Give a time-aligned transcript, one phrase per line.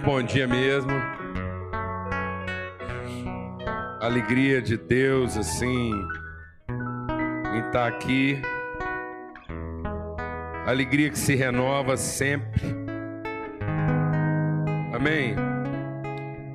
[0.00, 0.92] Muito bom dia mesmo.
[4.00, 5.92] Alegria de Deus, assim,
[7.54, 8.40] em estar aqui.
[10.66, 12.62] Alegria que se renova sempre.
[14.94, 15.36] Amém.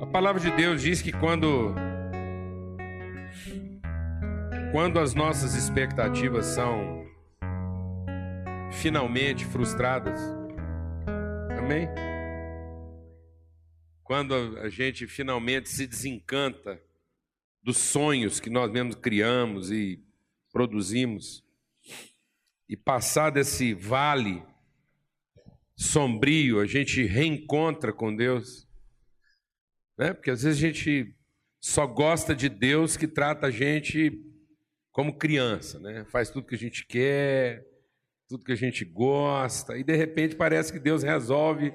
[0.02, 1.72] A palavra de Deus diz que quando
[4.72, 7.04] quando as nossas expectativas são
[8.72, 10.20] finalmente frustradas.
[11.56, 11.88] Amém?
[14.06, 16.80] Quando a gente finalmente se desencanta
[17.60, 20.00] dos sonhos que nós mesmos criamos e
[20.52, 21.44] produzimos,
[22.68, 24.44] e passar desse vale
[25.74, 28.68] sombrio, a gente reencontra com Deus.
[29.98, 30.14] Né?
[30.14, 31.16] Porque às vezes a gente
[31.60, 34.24] só gosta de Deus que trata a gente
[34.92, 36.04] como criança, né?
[36.04, 37.66] faz tudo que a gente quer,
[38.28, 41.72] tudo que a gente gosta, e de repente parece que Deus resolve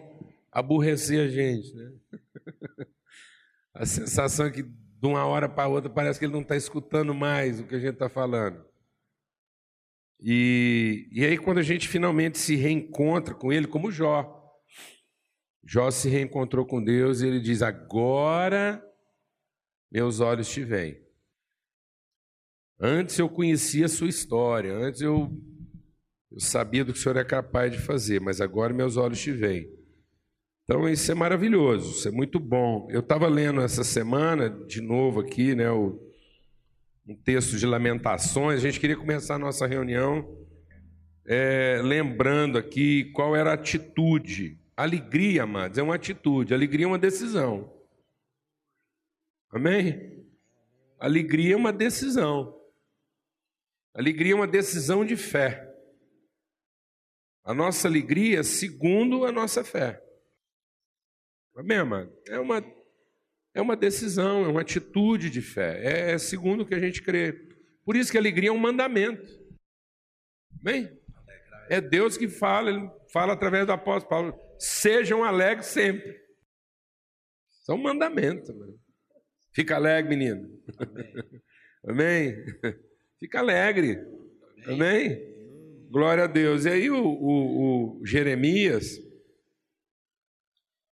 [0.51, 1.73] aborrecer a gente.
[1.73, 1.91] Né?
[3.73, 7.13] A sensação é que de uma hora para outra parece que ele não está escutando
[7.13, 8.63] mais o que a gente está falando.
[10.19, 14.39] E, e aí, quando a gente finalmente se reencontra com ele, como Jó,
[15.65, 18.83] Jó se reencontrou com Deus e ele diz: Agora
[19.91, 21.01] meus olhos te veem.
[22.79, 25.31] Antes eu conhecia a sua história, antes eu
[26.31, 29.33] eu sabia do que o Senhor é capaz de fazer, mas agora meus olhos te
[29.33, 29.69] veem.
[30.71, 32.87] Então isso é maravilhoso, isso é muito bom.
[32.89, 35.99] Eu estava lendo essa semana, de novo aqui, né, o,
[37.05, 38.59] um texto de Lamentações.
[38.59, 40.33] A gente queria começar a nossa reunião
[41.25, 44.57] é, lembrando aqui qual era a atitude.
[44.77, 46.53] Alegria, amados, é uma atitude.
[46.53, 47.69] Alegria é uma decisão.
[49.49, 50.25] Amém?
[50.97, 52.57] Alegria é uma decisão.
[53.93, 55.69] Alegria é uma decisão de fé.
[57.43, 60.01] A nossa alegria segundo a nossa fé.
[61.55, 62.11] Amém, amado?
[62.27, 62.63] É uma,
[63.53, 65.81] é uma decisão, é uma atitude de fé.
[65.83, 67.33] É, é segundo o que a gente crê.
[67.83, 69.29] Por isso que alegria é um mandamento.
[70.59, 70.89] Amém?
[71.69, 74.39] É Deus que fala, ele fala através do apóstolo Paulo.
[74.59, 76.09] Sejam alegres sempre.
[77.49, 78.53] Isso é um mandamento.
[78.55, 78.79] Mano.
[79.53, 80.47] Fica alegre, menino.
[81.85, 82.33] Amém?
[82.33, 82.45] Amém?
[83.19, 83.99] Fica alegre.
[84.65, 84.75] Amém?
[84.75, 85.31] Amém?
[85.89, 86.65] Glória a Deus.
[86.65, 88.97] E aí o, o, o Jeremias,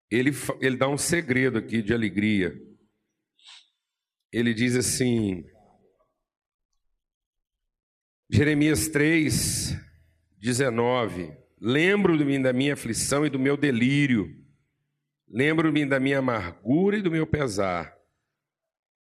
[0.09, 0.31] ele,
[0.61, 2.55] ele dá um segredo aqui de alegria.
[4.31, 5.43] Ele diz assim,
[8.29, 9.75] Jeremias 3,
[10.37, 14.27] 19: Lembro-me da minha aflição e do meu delírio,
[15.27, 17.97] lembro-me da minha amargura e do meu pesar.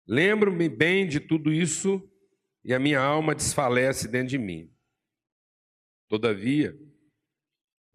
[0.06, 2.02] Lembro-me bem de tudo isso
[2.64, 4.70] e a minha alma desfalece dentro de mim.
[6.10, 6.78] Todavia,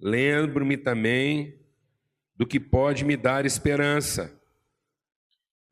[0.00, 1.58] lembro-me também
[2.38, 4.32] do que pode me dar esperança.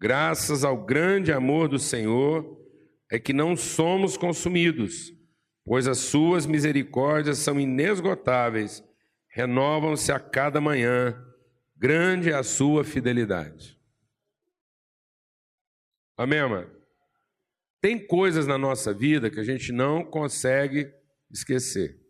[0.01, 2.61] Graças ao grande amor do Senhor,
[3.11, 5.13] é que não somos consumidos,
[5.65, 8.83] pois as suas misericórdias são inesgotáveis,
[9.31, 11.17] renovam-se a cada manhã,
[11.77, 13.81] grande é a sua fidelidade.
[16.17, 16.75] Amém, amado?
[17.81, 20.93] Tem coisas na nossa vida que a gente não consegue
[21.31, 22.06] esquecer.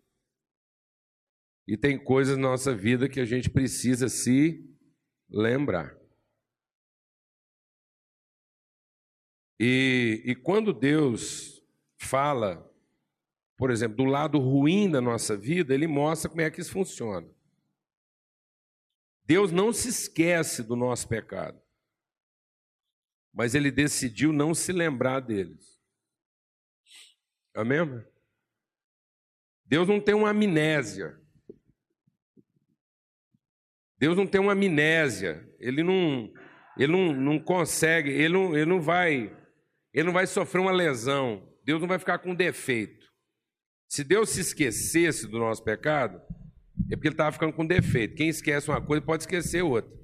[1.66, 4.64] E tem coisas na nossa vida que a gente precisa se
[5.28, 5.96] lembrar.
[9.58, 11.62] E, e quando Deus
[11.98, 12.70] fala,
[13.56, 17.28] por exemplo, do lado ruim da nossa vida, Ele mostra como é que isso funciona.
[19.24, 21.60] Deus não se esquece do nosso pecado,
[23.32, 25.80] mas Ele decidiu não se lembrar deles.
[27.54, 27.80] Amém?
[29.64, 31.20] Deus não tem uma amnésia.
[33.98, 36.30] Deus não tem uma amnésia, ele não,
[36.76, 39.34] ele não, não consegue, ele não, ele não vai,
[39.92, 43.06] ele não vai sofrer uma lesão, Deus não vai ficar com defeito.
[43.88, 46.20] Se Deus se esquecesse do nosso pecado,
[46.90, 48.14] é porque ele estava ficando com defeito.
[48.14, 49.96] Quem esquece uma coisa pode esquecer outra.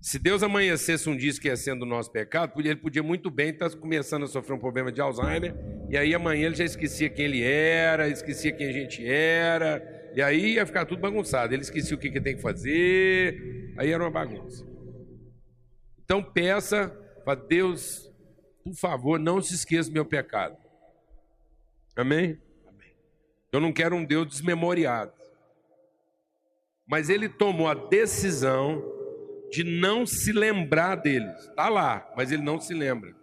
[0.00, 4.22] Se Deus amanhecesse um dia esquecendo do nosso pecado, ele podia muito bem estar começando
[4.22, 5.52] a sofrer um problema de Alzheimer,
[5.90, 10.22] e aí amanhã ele já esquecia quem ele era, esquecia quem a gente era, e
[10.22, 11.52] aí ia ficar tudo bagunçado.
[11.52, 14.66] Ele esquecia o que, que tem que fazer, aí era uma bagunça.
[16.02, 16.88] Então peça
[17.22, 18.10] para Deus,
[18.64, 20.56] por favor, não se esqueça do meu pecado.
[21.94, 22.40] Amém?
[23.52, 25.12] Eu não quero um Deus desmemoriado.
[26.88, 28.82] Mas ele tomou a decisão
[29.50, 31.40] de não se lembrar deles.
[31.40, 33.14] Está lá, mas ele não se lembra.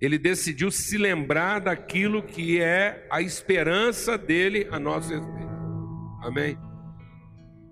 [0.00, 5.53] Ele decidiu se lembrar daquilo que é a esperança dele a nosso respeito.
[6.24, 6.58] Amém?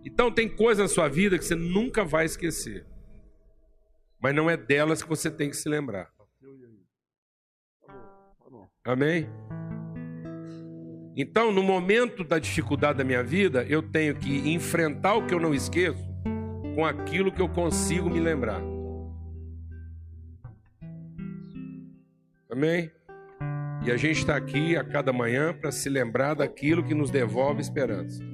[0.04, 2.86] Então tem coisas na sua vida que você nunca vai esquecer.
[4.20, 6.12] Mas não é delas que você tem que se lembrar.
[8.84, 9.28] Amém?
[11.16, 15.40] Então, no momento da dificuldade da minha vida, eu tenho que enfrentar o que eu
[15.40, 16.02] não esqueço
[16.74, 18.60] com aquilo que eu consigo me lembrar.
[22.50, 22.90] Amém?
[23.84, 27.60] E a gente está aqui a cada manhã para se lembrar daquilo que nos devolve
[27.60, 28.31] esperança.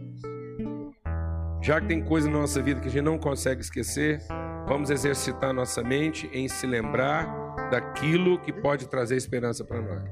[1.60, 4.20] Já que tem coisa na nossa vida que a gente não consegue esquecer,
[4.66, 7.26] vamos exercitar nossa mente em se lembrar
[7.70, 10.02] daquilo que pode trazer esperança para nós.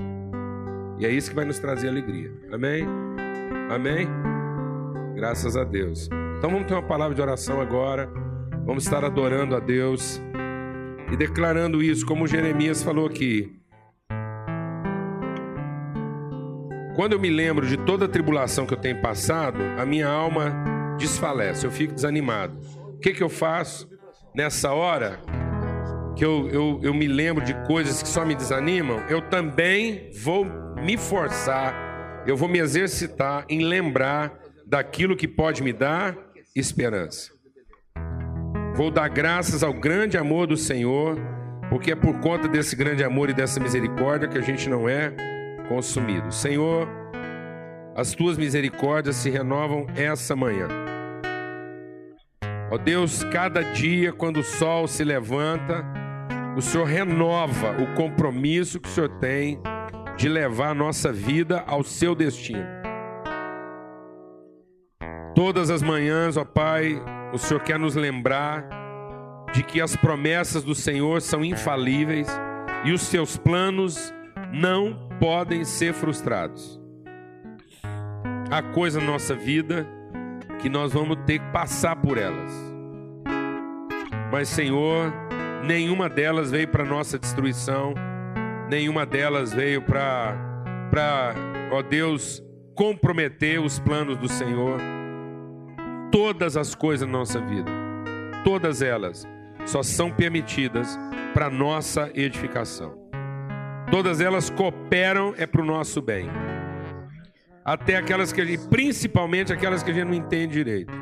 [0.99, 2.33] E é isso que vai nos trazer alegria.
[2.53, 2.87] Amém?
[3.71, 4.09] Amém?
[5.15, 6.09] Graças a Deus.
[6.39, 8.11] Então vamos ter uma palavra de oração agora.
[8.65, 10.21] Vamos estar adorando a Deus
[11.13, 13.57] e declarando isso, como Jeremias falou aqui.
[16.97, 20.76] Quando eu me lembro de toda a tribulação que eu tenho passado, a minha alma
[20.97, 22.59] desfalece, eu fico desanimado.
[22.95, 23.89] O que, que eu faço
[24.35, 25.21] nessa hora
[26.17, 29.01] que eu, eu, eu me lembro de coisas que só me desanimam?
[29.09, 30.47] Eu também vou
[30.77, 36.17] me forçar, eu vou me exercitar em lembrar daquilo que pode me dar
[36.55, 37.31] esperança.
[38.75, 41.19] Vou dar graças ao grande amor do Senhor,
[41.71, 45.15] porque é por conta desse grande amor e dessa misericórdia que a gente não é
[45.69, 46.31] consumido.
[46.33, 46.89] Senhor,
[47.97, 50.69] as tuas misericórdias se renovam essa manhã.
[52.71, 55.83] Ó Deus, cada dia quando o sol se levanta,
[56.55, 59.59] o Senhor renova o compromisso que o Senhor tem
[60.19, 62.67] de levar a nossa vida ao seu destino.
[65.35, 67.03] Todas as manhãs, ó Pai,
[67.33, 68.69] o Senhor quer nos lembrar
[69.55, 72.29] de que as promessas do Senhor são infalíveis
[72.85, 74.13] e os seus planos
[74.53, 76.86] não podem ser frustrados.
[78.51, 79.87] Há coisa na nossa vida
[80.61, 82.53] que nós vamos ter que passar por elas.
[84.31, 85.13] Mas, Senhor,
[85.65, 87.95] nenhuma delas veio para nossa destruição,
[88.69, 90.37] nenhuma delas veio para,
[90.91, 91.35] para,
[91.73, 92.43] ó Deus,
[92.75, 94.81] comprometer os planos do Senhor.
[96.13, 97.71] Todas as coisas na nossa vida,
[98.45, 99.27] todas elas,
[99.65, 100.99] só são permitidas
[101.35, 102.97] para nossa edificação.
[103.91, 106.29] Todas elas cooperam é para o nosso bem.
[107.67, 110.95] Até aquelas que a gente, principalmente aquelas que a gente não entende direito.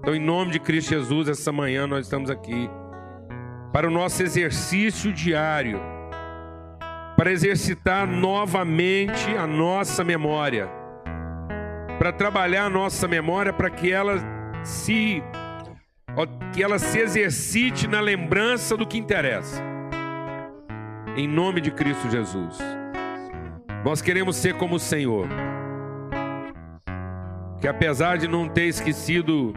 [0.00, 2.68] Então, em nome de Cristo Jesus, essa manhã nós estamos aqui
[3.72, 5.80] para o nosso exercício diário,
[7.16, 10.68] para exercitar novamente a nossa memória,
[12.00, 14.16] para trabalhar a nossa memória para que ela
[14.64, 15.22] se
[16.52, 19.62] que ela se exercite na lembrança do que interessa
[21.16, 22.58] em nome de Cristo Jesus.
[23.84, 25.28] Nós queremos ser como o Senhor,
[27.62, 29.54] que apesar de não ter esquecido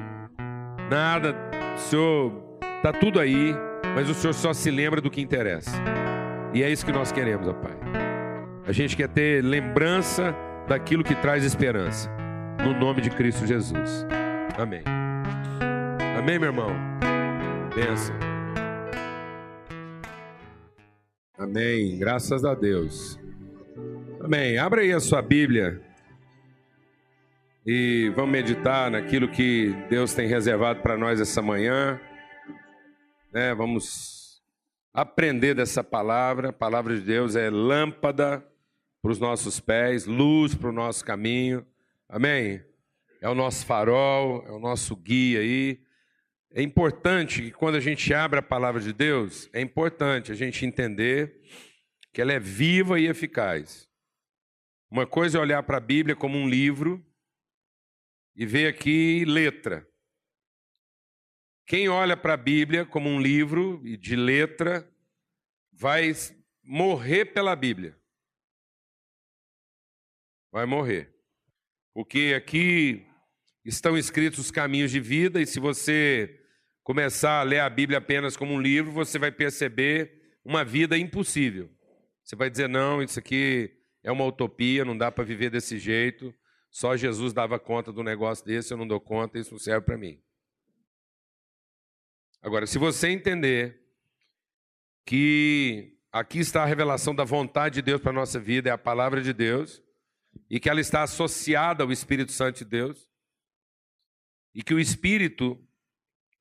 [0.91, 1.35] nada,
[1.75, 3.51] o Senhor está tudo aí,
[3.95, 5.71] mas o Senhor só se lembra do que interessa.
[6.53, 7.75] E é isso que nós queremos, ó Pai.
[8.67, 10.35] A gente quer ter lembrança
[10.67, 12.07] daquilo que traz esperança.
[12.63, 14.05] No nome de Cristo Jesus.
[14.55, 14.83] Amém.
[16.15, 16.75] Amém, meu irmão.
[17.73, 18.15] Benção.
[21.39, 21.97] Amém.
[21.97, 23.19] Graças a Deus.
[24.23, 24.59] Amém.
[24.59, 25.81] Abra aí a sua Bíblia
[27.65, 31.99] e vamos meditar naquilo que Deus tem reservado para nós essa manhã.
[33.33, 33.55] Né?
[33.55, 34.39] Vamos
[34.93, 36.49] aprender dessa palavra.
[36.49, 38.45] A palavra de Deus é lâmpada
[39.01, 41.65] para os nossos pés, luz para o nosso caminho.
[42.07, 42.63] Amém.
[43.19, 45.79] É o nosso farol, é o nosso guia aí.
[46.53, 50.63] É importante que quando a gente abre a palavra de Deus, é importante a gente
[50.67, 51.41] entender
[52.13, 53.89] que ela é viva e eficaz.
[54.89, 57.03] Uma coisa é olhar para a Bíblia como um livro
[58.35, 59.87] e ver aqui letra.
[61.65, 64.87] Quem olha para a Bíblia como um livro de letra
[65.71, 66.11] vai
[66.63, 67.97] morrer pela Bíblia.
[70.51, 71.13] Vai morrer.
[71.93, 73.07] Porque aqui
[73.63, 76.39] estão escritos os caminhos de vida, e se você
[76.83, 81.69] começar a ler a Bíblia apenas como um livro, você vai perceber uma vida impossível.
[82.23, 86.33] Você vai dizer: não, isso aqui é uma utopia, não dá para viver desse jeito.
[86.75, 89.97] Só Jesus dava conta do negócio desse, eu não dou conta, isso não serve para
[89.97, 90.21] mim.
[92.41, 93.81] Agora, se você entender
[95.05, 98.77] que aqui está a revelação da vontade de Deus para a nossa vida, é a
[98.77, 99.81] palavra de Deus,
[100.49, 103.09] e que ela está associada ao Espírito Santo de Deus,
[104.53, 105.57] e que o Espírito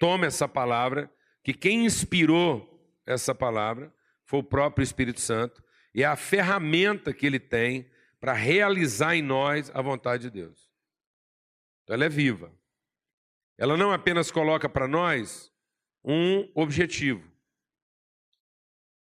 [0.00, 1.08] toma essa palavra,
[1.44, 5.62] que quem inspirou essa palavra foi o próprio Espírito Santo,
[5.94, 7.88] e é a ferramenta que ele tem
[8.24, 10.72] para realizar em nós a vontade de Deus.
[11.82, 12.50] Então ela é viva.
[13.58, 15.52] Ela não apenas coloca para nós
[16.02, 17.30] um objetivo.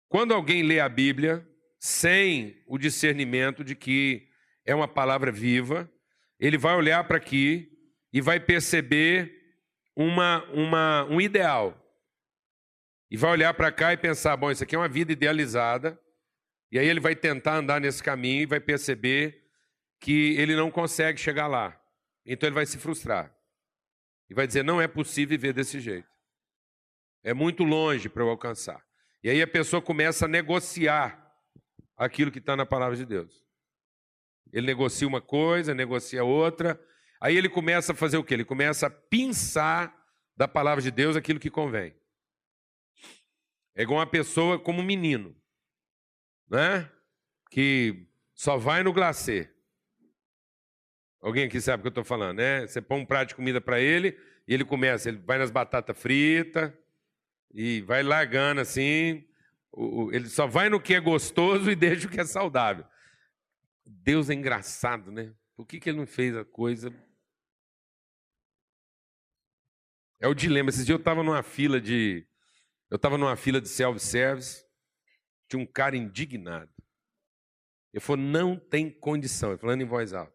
[0.08, 4.28] Quando alguém lê a Bíblia sem o discernimento de que
[4.64, 5.88] é uma palavra viva,
[6.36, 7.70] ele vai olhar para aqui
[8.12, 9.32] e vai perceber
[9.94, 11.80] uma, uma, um ideal.
[13.08, 15.96] E vai olhar para cá e pensar: bom, isso aqui é uma vida idealizada.
[16.74, 19.44] E aí ele vai tentar andar nesse caminho e vai perceber
[20.00, 21.80] que ele não consegue chegar lá.
[22.26, 23.32] Então ele vai se frustrar.
[24.28, 26.08] E vai dizer: não é possível viver desse jeito.
[27.22, 28.84] É muito longe para eu alcançar.
[29.22, 31.32] E aí a pessoa começa a negociar
[31.96, 33.46] aquilo que está na palavra de Deus.
[34.52, 36.84] Ele negocia uma coisa, negocia outra.
[37.20, 38.34] Aí ele começa a fazer o quê?
[38.34, 39.96] Ele começa a pensar
[40.36, 41.94] da palavra de Deus aquilo que convém.
[43.76, 45.40] É igual uma pessoa como um menino,
[46.48, 46.90] né?
[47.50, 49.50] Que só vai no glacê.
[51.20, 52.66] Alguém aqui sabe o que eu estou falando, né?
[52.66, 55.98] Você põe um prato de comida para ele e ele começa, ele vai nas batatas
[55.98, 56.70] fritas
[57.52, 59.26] e vai largando assim.
[60.12, 62.84] Ele só vai no que é gostoso e deixa o que é saudável.
[63.86, 65.32] Deus é engraçado, né?
[65.56, 66.92] Por que, que ele não fez a coisa?
[70.20, 70.70] É o dilema.
[70.70, 72.26] Esses dias eu estava numa fila de.
[72.90, 74.63] Eu estava numa fila de self-service,
[75.48, 76.70] tinha um cara indignado.
[77.92, 80.34] Ele falou: não tem condição, falando em voz alta.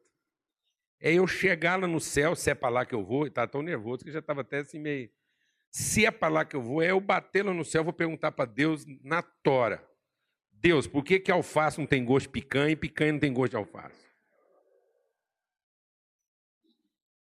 [1.00, 3.48] É eu chegar lá no céu, se é para lá que eu vou, e estava
[3.48, 5.10] tão nervoso que já estava até assim meio.
[5.72, 8.32] Se é para lá que eu vou, é eu bater lá no céu, vou perguntar
[8.32, 9.88] para Deus na tora.
[10.52, 13.52] Deus, por que, que alface não tem gosto de picanha e picanha não tem gosto
[13.52, 14.10] de alface?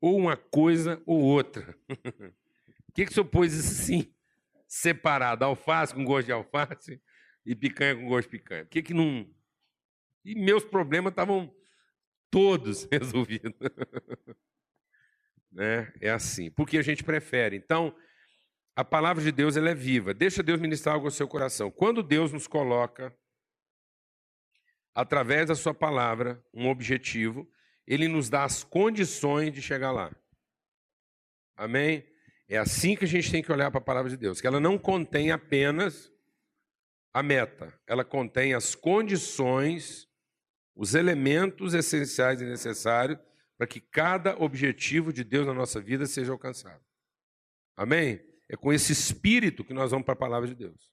[0.02, 1.78] Ou uma coisa ou outra.
[2.86, 4.12] Por que, que o senhor pôs assim,
[4.68, 5.46] separado?
[5.46, 7.00] Alface com gosto de alface
[7.46, 8.66] e picanha com gosto de picanha.
[8.66, 9.28] Por que, que não.
[10.24, 11.54] E meus problemas estavam
[12.30, 13.54] todos resolvidos.
[15.52, 15.92] né?
[16.02, 16.52] É assim.
[16.52, 17.56] Porque a gente prefere.
[17.56, 17.96] Então,
[18.76, 20.14] a palavra de Deus ela é viva.
[20.14, 21.72] Deixa Deus ministrar algo ao seu coração.
[21.72, 23.16] Quando Deus nos coloca,
[24.94, 27.50] através da sua palavra, um objetivo,
[27.88, 30.16] ele nos dá as condições de chegar lá.
[31.58, 32.06] Amém?
[32.48, 34.60] É assim que a gente tem que olhar para a palavra de Deus, que ela
[34.60, 36.12] não contém apenas
[37.14, 40.08] a meta, ela contém as condições,
[40.76, 43.20] os elementos essenciais e necessários
[43.58, 46.82] para que cada objetivo de Deus na nossa vida seja alcançado.
[47.76, 48.22] Amém?
[48.48, 50.90] É com esse espírito que nós vamos para a palavra de Deus.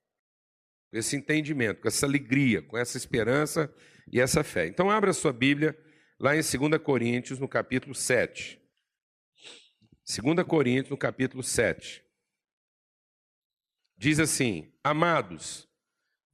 [0.91, 3.73] Com esse entendimento, com essa alegria, com essa esperança
[4.11, 4.67] e essa fé.
[4.67, 5.79] Então, abra sua Bíblia
[6.19, 8.61] lá em 2 Coríntios, no capítulo 7.
[10.05, 12.05] 2 Coríntios, no capítulo 7.
[13.97, 15.69] Diz assim: Amados,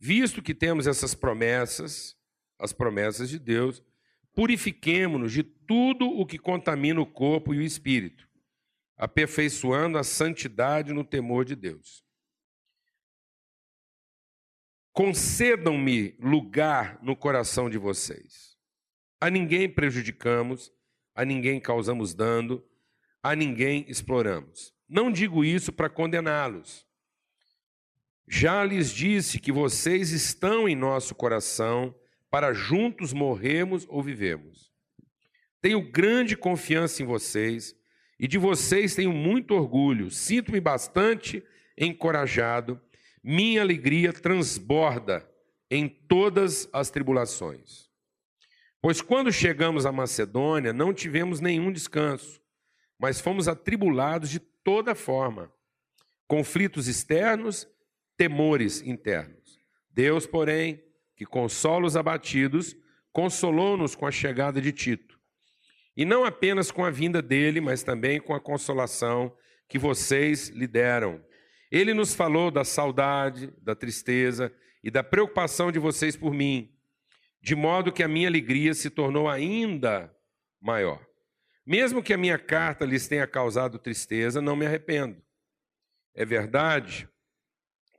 [0.02, 2.16] visto que temos essas promessas,
[2.58, 3.80] as promessas de Deus,
[4.34, 8.28] purifiquemo-nos de tudo o que contamina o corpo e o espírito
[8.96, 12.04] aperfeiçoando a santidade no temor de Deus.
[14.92, 18.56] Concedam-me lugar no coração de vocês.
[19.20, 20.72] A ninguém prejudicamos,
[21.14, 22.62] a ninguém causamos dano,
[23.22, 24.74] a ninguém exploramos.
[24.88, 26.86] Não digo isso para condená-los.
[28.26, 31.94] Já lhes disse que vocês estão em nosso coração
[32.30, 34.72] para juntos morrermos ou vivemos.
[35.60, 37.76] Tenho grande confiança em vocês
[38.18, 40.10] e de vocês tenho muito orgulho.
[40.10, 41.44] Sinto-me bastante
[41.76, 42.80] encorajado.
[43.22, 45.28] Minha alegria transborda
[45.70, 47.90] em todas as tribulações.
[48.80, 52.40] Pois quando chegamos à Macedônia, não tivemos nenhum descanso,
[52.98, 55.52] mas fomos atribulados de toda forma.
[56.26, 57.68] Conflitos externos,
[58.22, 59.58] temores internos.
[59.90, 60.80] Deus, porém,
[61.16, 62.76] que consola os abatidos,
[63.10, 65.18] consolou-nos com a chegada de Tito
[65.96, 69.36] e não apenas com a vinda dele, mas também com a consolação
[69.68, 71.20] que vocês lhe deram.
[71.68, 76.72] Ele nos falou da saudade, da tristeza e da preocupação de vocês por mim,
[77.42, 80.16] de modo que a minha alegria se tornou ainda
[80.60, 81.04] maior.
[81.66, 85.20] Mesmo que a minha carta lhes tenha causado tristeza, não me arrependo.
[86.14, 87.08] É verdade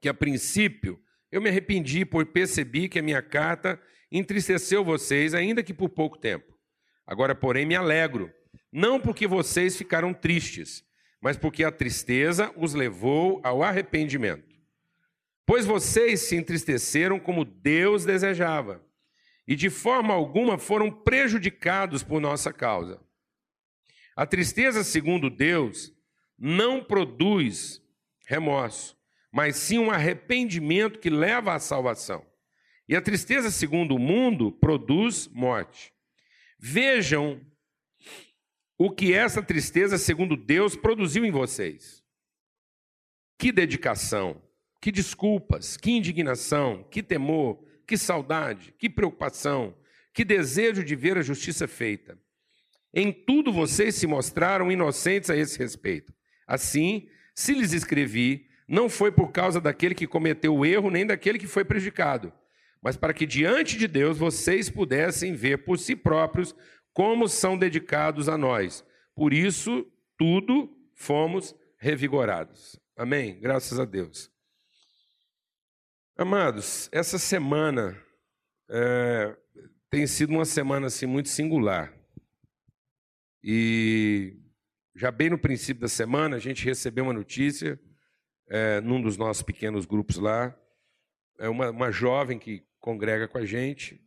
[0.03, 3.81] que, a princípio, eu me arrependi por percebi que a minha carta
[4.11, 6.59] entristeceu vocês, ainda que por pouco tempo.
[7.07, 8.29] Agora, porém, me alegro,
[8.69, 10.83] não porque vocês ficaram tristes,
[11.21, 14.59] mas porque a tristeza os levou ao arrependimento.
[15.45, 18.85] Pois vocês se entristeceram como Deus desejava,
[19.47, 22.99] e de forma alguma foram prejudicados por nossa causa.
[24.17, 25.93] A tristeza, segundo Deus,
[26.37, 27.81] não produz
[28.27, 29.01] remorso,
[29.33, 32.23] mas sim um arrependimento que leva à salvação.
[32.87, 35.91] E a tristeza, segundo o mundo, produz morte.
[36.59, 37.41] Vejam
[38.77, 42.03] o que essa tristeza, segundo Deus, produziu em vocês.
[43.39, 44.39] Que dedicação,
[44.79, 49.75] que desculpas, que indignação, que temor, que saudade, que preocupação,
[50.13, 52.19] que desejo de ver a justiça feita.
[52.93, 56.13] Em tudo vocês se mostraram inocentes a esse respeito.
[56.45, 61.37] Assim, se lhes escrevi, não foi por causa daquele que cometeu o erro, nem daquele
[61.37, 62.33] que foi prejudicado,
[62.81, 66.55] mas para que diante de Deus vocês pudessem ver por si próprios
[66.93, 68.85] como são dedicados a nós.
[69.15, 69.85] Por isso,
[70.17, 72.79] tudo fomos revigorados.
[72.95, 73.39] Amém?
[73.39, 74.31] Graças a Deus.
[76.15, 77.99] Amados, essa semana
[78.69, 79.35] é,
[79.89, 81.91] tem sido uma semana assim muito singular.
[83.43, 84.37] E
[84.95, 87.79] já bem no princípio da semana, a gente recebeu uma notícia
[88.53, 90.55] é, num dos nossos pequenos grupos lá.
[91.39, 94.03] É uma, uma jovem que congrega com a gente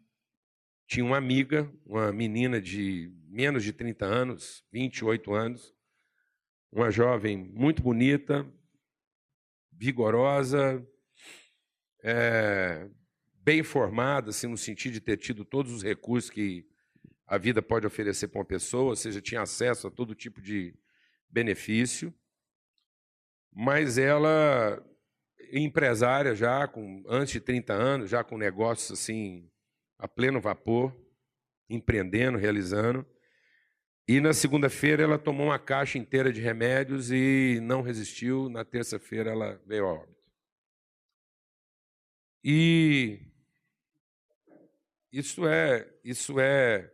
[0.86, 5.74] tinha uma amiga, uma menina de menos de 30 anos, 28 anos,
[6.70, 8.46] uma jovem muito bonita,
[9.72, 10.86] vigorosa,
[12.02, 12.88] é,
[13.42, 16.64] bem formada, assim, no sentido de ter tido todos os recursos que
[17.26, 20.72] a vida pode oferecer para uma pessoa, ou seja, tinha acesso a todo tipo de
[21.28, 22.14] benefício,
[23.58, 24.86] mas ela,
[25.50, 29.50] empresária já, com antes de 30 anos, já com negócios assim
[29.98, 30.94] a pleno vapor,
[31.66, 33.06] empreendendo, realizando.
[34.06, 38.50] E na segunda-feira ela tomou uma caixa inteira de remédios e não resistiu.
[38.50, 40.22] Na terça-feira ela veio a óbito.
[42.44, 43.22] E
[45.10, 46.92] isso é, isso é,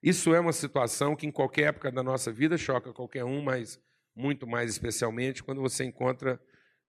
[0.00, 3.82] isso é uma situação que em qualquer época da nossa vida choca qualquer um, mas
[4.14, 6.40] muito mais especialmente quando você encontra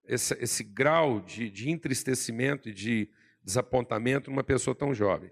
[0.08, 3.10] esse, esse grau de, de entristecimento e de
[3.44, 5.32] desapontamento numa pessoa tão jovem.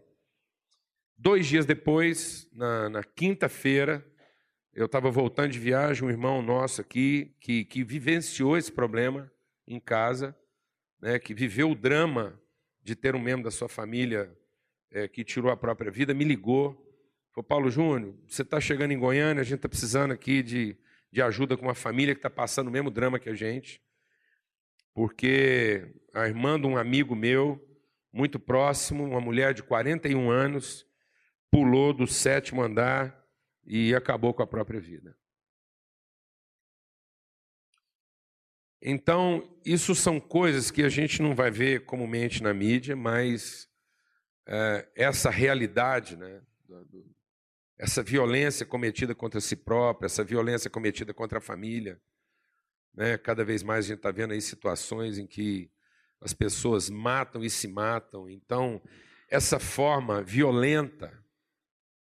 [1.17, 4.05] Dois dias depois, na, na quinta-feira,
[4.73, 9.31] eu estava voltando de viagem, um irmão nosso aqui, que, que vivenciou esse problema
[9.67, 10.35] em casa,
[10.99, 12.39] né, que viveu o drama
[12.81, 14.35] de ter um membro da sua família
[14.91, 16.73] é, que tirou a própria vida, me ligou.
[17.31, 20.77] Falou, Paulo Júnior, você está chegando em Goiânia, a gente está precisando aqui de,
[21.13, 23.79] de ajuda com uma família que está passando o mesmo drama que a gente,
[24.95, 27.63] porque a irmã de um amigo meu,
[28.11, 30.87] muito próximo, uma mulher de 41 anos,
[31.51, 33.15] pulou do sétimo andar
[33.63, 35.15] e acabou com a própria vida.
[38.81, 43.69] Então, isso são coisas que a gente não vai ver comumente na mídia, mas
[44.47, 47.05] é, essa realidade, né, do,
[47.77, 52.01] essa violência cometida contra si própria, essa violência cometida contra a família,
[52.93, 55.71] né, cada vez mais a gente está vendo aí situações em que
[56.21, 58.29] as pessoas matam e se matam.
[58.29, 58.81] Então,
[59.29, 61.23] essa forma violenta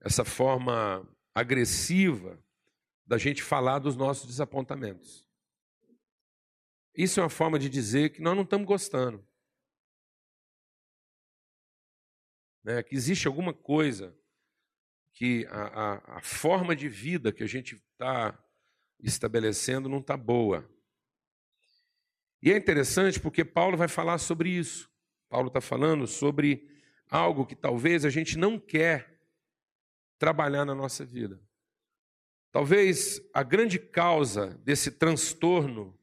[0.00, 2.42] essa forma agressiva
[3.06, 5.26] da gente falar dos nossos desapontamentos.
[6.94, 9.26] Isso é uma forma de dizer que nós não estamos gostando.
[12.64, 12.82] Né?
[12.82, 14.16] Que existe alguma coisa
[15.20, 18.42] que a, a, a forma de vida que a gente está
[18.98, 20.66] estabelecendo não está boa.
[22.42, 24.90] E é interessante porque Paulo vai falar sobre isso.
[25.28, 26.66] Paulo está falando sobre
[27.06, 29.20] algo que talvez a gente não quer
[30.18, 31.38] trabalhar na nossa vida.
[32.50, 36.00] Talvez a grande causa desse transtorno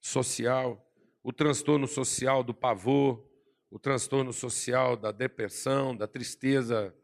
[0.00, 0.90] social,
[1.22, 3.30] o transtorno social do pavor,
[3.68, 6.96] o transtorno social da depressão, da tristeza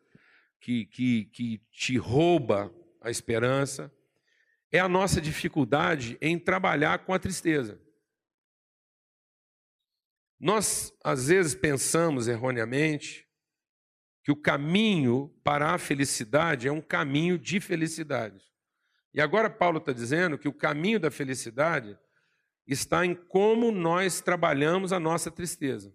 [0.60, 3.92] que, que, que te rouba a esperança,
[4.70, 7.80] é a nossa dificuldade em trabalhar com a tristeza.
[10.38, 13.26] Nós, às vezes, pensamos erroneamente
[14.22, 18.44] que o caminho para a felicidade é um caminho de felicidade.
[19.14, 21.98] E agora Paulo está dizendo que o caminho da felicidade
[22.66, 25.92] está em como nós trabalhamos a nossa tristeza.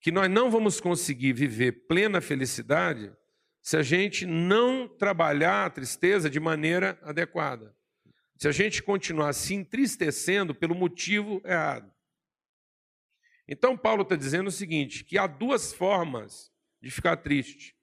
[0.00, 3.12] Que nós não vamos conseguir viver plena felicidade
[3.62, 7.76] se a gente não trabalhar a tristeza de maneira adequada.
[8.36, 11.92] Se a gente continuar se entristecendo pelo motivo errado.
[13.46, 17.76] Então, Paulo está dizendo o seguinte: que há duas formas de ficar triste.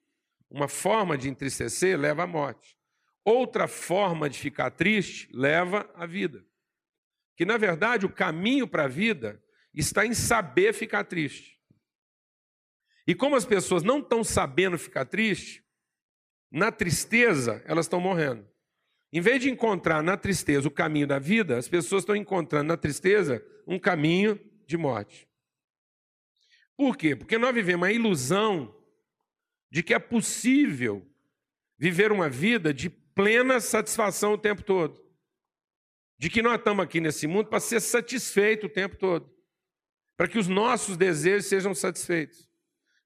[0.50, 2.78] Uma forma de entristecer leva à morte.
[3.24, 6.44] Outra forma de ficar triste leva à vida.
[7.36, 11.57] Que, na verdade, o caminho para a vida está em saber ficar triste.
[13.08, 15.64] E como as pessoas não estão sabendo ficar triste,
[16.52, 18.46] na tristeza elas estão morrendo.
[19.14, 22.76] Em vez de encontrar na tristeza o caminho da vida, as pessoas estão encontrando na
[22.76, 25.28] tristeza um caminho de morte.
[26.76, 27.16] Por quê?
[27.16, 28.76] Porque nós vivemos a ilusão
[29.72, 31.10] de que é possível
[31.80, 35.02] viver uma vida de plena satisfação o tempo todo.
[36.20, 39.34] De que nós estamos aqui nesse mundo para ser satisfeito o tempo todo.
[40.18, 42.47] Para que os nossos desejos sejam satisfeitos.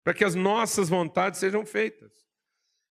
[0.03, 2.11] Para que as nossas vontades sejam feitas.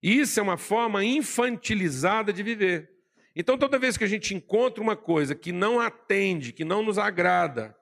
[0.02, 2.90] E isso é uma forma infantilizada de viver.
[3.36, 6.98] Então, toda vez que a gente encontra uma coisa que não atende, que não nos
[6.98, 7.76] agrada,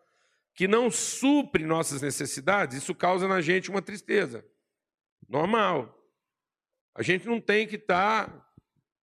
[0.54, 4.46] que não supre nossas necessidades, isso causa na gente uma tristeza.
[5.28, 5.94] Normal.
[6.96, 8.48] A gente não tem que estar tá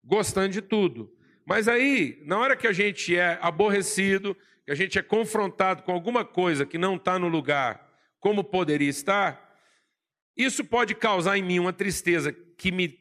[0.02, 1.12] gostando de tudo.
[1.46, 5.92] Mas aí, na hora que a gente é aborrecido, que a gente é confrontado com
[5.92, 7.84] alguma coisa que não está no lugar
[8.18, 9.43] como poderia estar,
[10.36, 12.98] isso pode causar em mim uma tristeza que me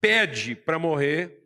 [0.00, 1.42] pede para morrer,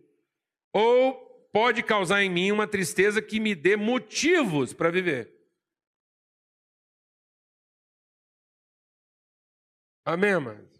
[0.72, 1.14] ou
[1.52, 5.32] pode causar em mim uma tristeza que me dê motivos para viver.
[10.04, 10.70] Amém, amados?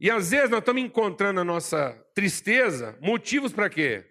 [0.00, 4.06] E às vezes nós estamos encontrando na nossa tristeza motivos para quê?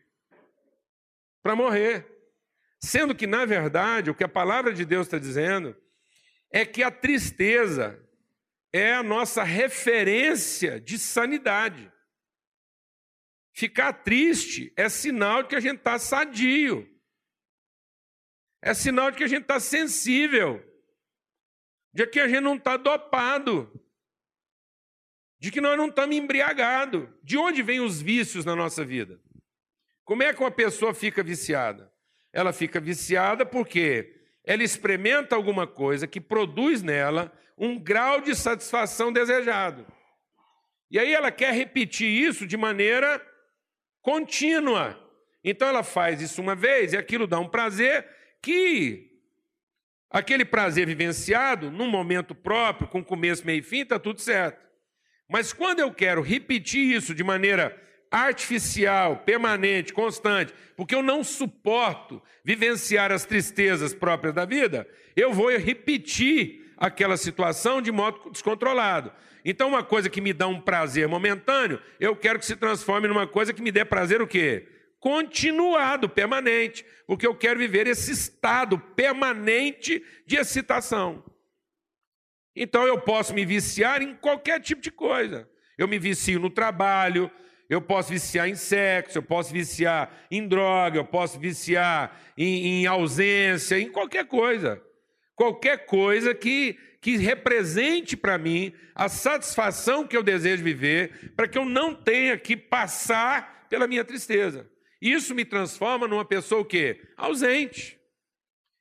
[1.41, 2.06] Para morrer.
[2.80, 5.75] Sendo que, na verdade, o que a palavra de Deus está dizendo
[6.51, 8.06] é que a tristeza
[8.73, 11.91] é a nossa referência de sanidade.
[13.53, 16.88] Ficar triste é sinal de que a gente está sadio.
[18.62, 20.63] É sinal de que a gente está sensível.
[21.93, 23.71] De que a gente não está dopado
[25.39, 27.08] de que nós não estamos embriagados.
[27.23, 29.19] De onde vêm os vícios na nossa vida?
[30.03, 31.91] Como é que uma pessoa fica viciada?
[32.32, 39.11] Ela fica viciada porque ela experimenta alguma coisa que produz nela um grau de satisfação
[39.11, 39.85] desejado.
[40.91, 43.21] E aí ela quer repetir isso de maneira
[44.01, 44.97] contínua.
[45.43, 48.07] Então ela faz isso uma vez e aquilo dá um prazer
[48.41, 49.07] que
[50.09, 54.65] aquele prazer vivenciado, num momento próprio, com começo, meio e fim, está tudo certo.
[55.29, 57.75] Mas quando eu quero repetir isso de maneira
[58.09, 65.49] artificial, permanente, constante, porque eu não suporto vivenciar as tristezas próprias da vida, eu vou
[65.57, 69.11] repetir aquela situação de modo descontrolado.
[69.43, 73.25] Então, uma coisa que me dá um prazer momentâneo, eu quero que se transforme numa
[73.25, 74.67] coisa que me dê prazer o quê?
[74.99, 81.23] Continuado, permanente, porque eu quero viver esse estado permanente de excitação.
[82.55, 85.47] Então eu posso me viciar em qualquer tipo de coisa.
[85.77, 87.31] Eu me vicio no trabalho,
[87.69, 92.87] eu posso viciar em sexo, eu posso viciar em droga, eu posso viciar em, em
[92.87, 94.81] ausência, em qualquer coisa.
[95.38, 101.60] Qualquer coisa que, que represente para mim a satisfação que eu desejo viver, para que
[101.60, 104.67] eu não tenha que passar pela minha tristeza.
[105.00, 107.08] Isso me transforma numa pessoa o quê?
[107.15, 108.00] Ausente,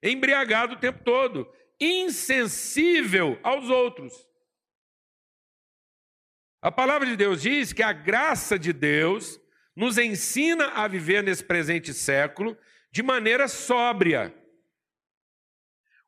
[0.03, 1.47] embriagado o tempo todo,
[1.79, 4.15] insensível aos outros.
[6.63, 9.39] A palavra de Deus diz que a graça de Deus
[9.77, 12.57] nos ensina a viver nesse presente século
[12.91, 14.35] de maneira sóbria.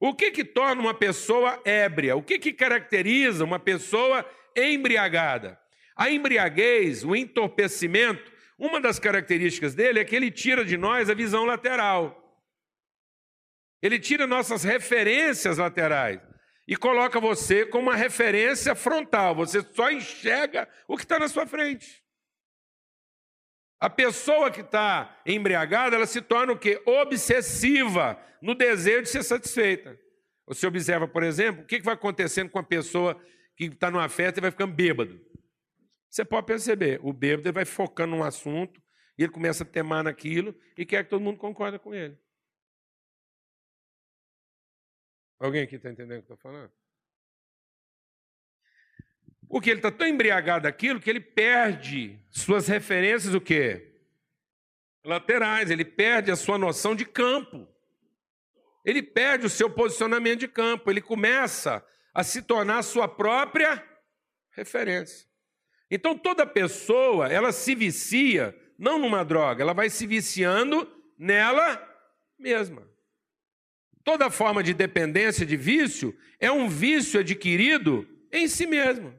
[0.00, 2.16] O que que torna uma pessoa ébria?
[2.16, 4.24] O que que caracteriza uma pessoa
[4.56, 5.58] embriagada?
[5.96, 11.14] A embriaguez, o entorpecimento, uma das características dele é que ele tira de nós a
[11.14, 12.24] visão lateral.
[13.82, 16.20] Ele tira nossas referências laterais
[16.66, 19.34] e coloca você como uma referência frontal.
[19.34, 21.97] Você só enxerga o que está na sua frente.
[23.80, 26.82] A pessoa que está embriagada, ela se torna o quê?
[26.84, 29.98] Obsessiva no desejo de ser satisfeita.
[30.46, 33.20] Você observa, por exemplo, o que vai acontecendo com a pessoa
[33.56, 35.20] que está numa festa e vai ficando bêbado.
[36.10, 38.82] Você pode perceber, o bêbado vai focando num assunto
[39.16, 42.18] e ele começa a temar naquilo e quer que todo mundo concorde com ele.
[45.38, 46.72] Alguém aqui está entendendo o que eu estou falando?
[49.48, 53.94] Porque ele está tão embriagado daquilo que ele perde suas referências, o quê?
[55.04, 57.66] Laterais, ele perde a sua noção de campo.
[58.84, 63.82] Ele perde o seu posicionamento de campo, ele começa a se tornar a sua própria
[64.50, 65.26] referência.
[65.90, 71.82] Então toda pessoa, ela se vicia não numa droga, ela vai se viciando nela
[72.38, 72.86] mesma.
[74.04, 79.18] Toda forma de dependência, de vício, é um vício adquirido em si mesmo.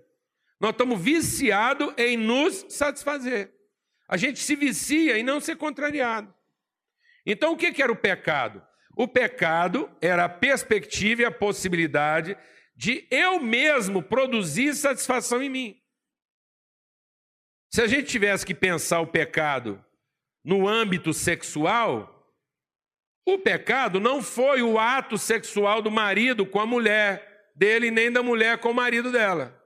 [0.60, 3.54] Nós estamos viciados em nos satisfazer.
[4.08, 6.34] A gente se vicia em não ser contrariado.
[7.26, 8.62] Então, o que era o pecado?
[8.98, 12.36] O pecado era a perspectiva e a possibilidade
[12.76, 15.82] de eu mesmo produzir satisfação em mim.
[17.72, 19.84] Se a gente tivesse que pensar o pecado
[20.44, 22.34] no âmbito sexual,
[23.26, 28.24] o pecado não foi o ato sexual do marido com a mulher dele, nem da
[28.24, 29.59] mulher com o marido dela.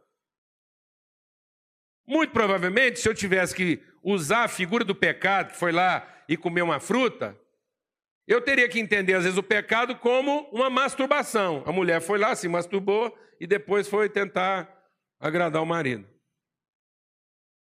[2.06, 6.36] Muito provavelmente, se eu tivesse que usar a figura do pecado, que foi lá e
[6.36, 7.38] comer uma fruta,
[8.28, 11.64] eu teria que entender, às vezes, o pecado como uma masturbação.
[11.66, 14.70] A mulher foi lá, se masturbou e depois foi tentar
[15.20, 16.08] agradar o marido.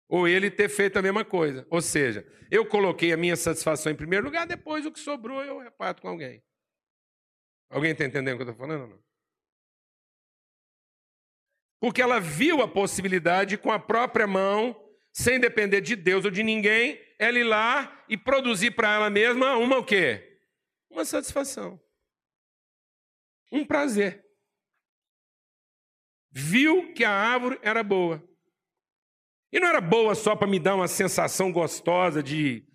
[0.09, 1.66] Ou ele ter feito a mesma coisa.
[1.68, 5.59] Ou seja, eu coloquei a minha satisfação em primeiro lugar, depois o que sobrou eu
[5.59, 6.42] reparto com alguém.
[7.68, 8.88] Alguém está entendendo o que eu estou falando?
[8.88, 9.06] Não?
[11.81, 14.75] Porque ela viu a possibilidade com a própria mão,
[15.12, 19.57] sem depender de Deus ou de ninguém, ela ir lá e produzir para ela mesma
[19.57, 20.41] uma o quê?
[20.91, 21.81] Uma satisfação.
[23.51, 24.25] Um prazer.
[26.31, 28.23] Viu que a árvore era boa.
[29.53, 32.67] E não era boa só para me dar uma sensação gostosa de,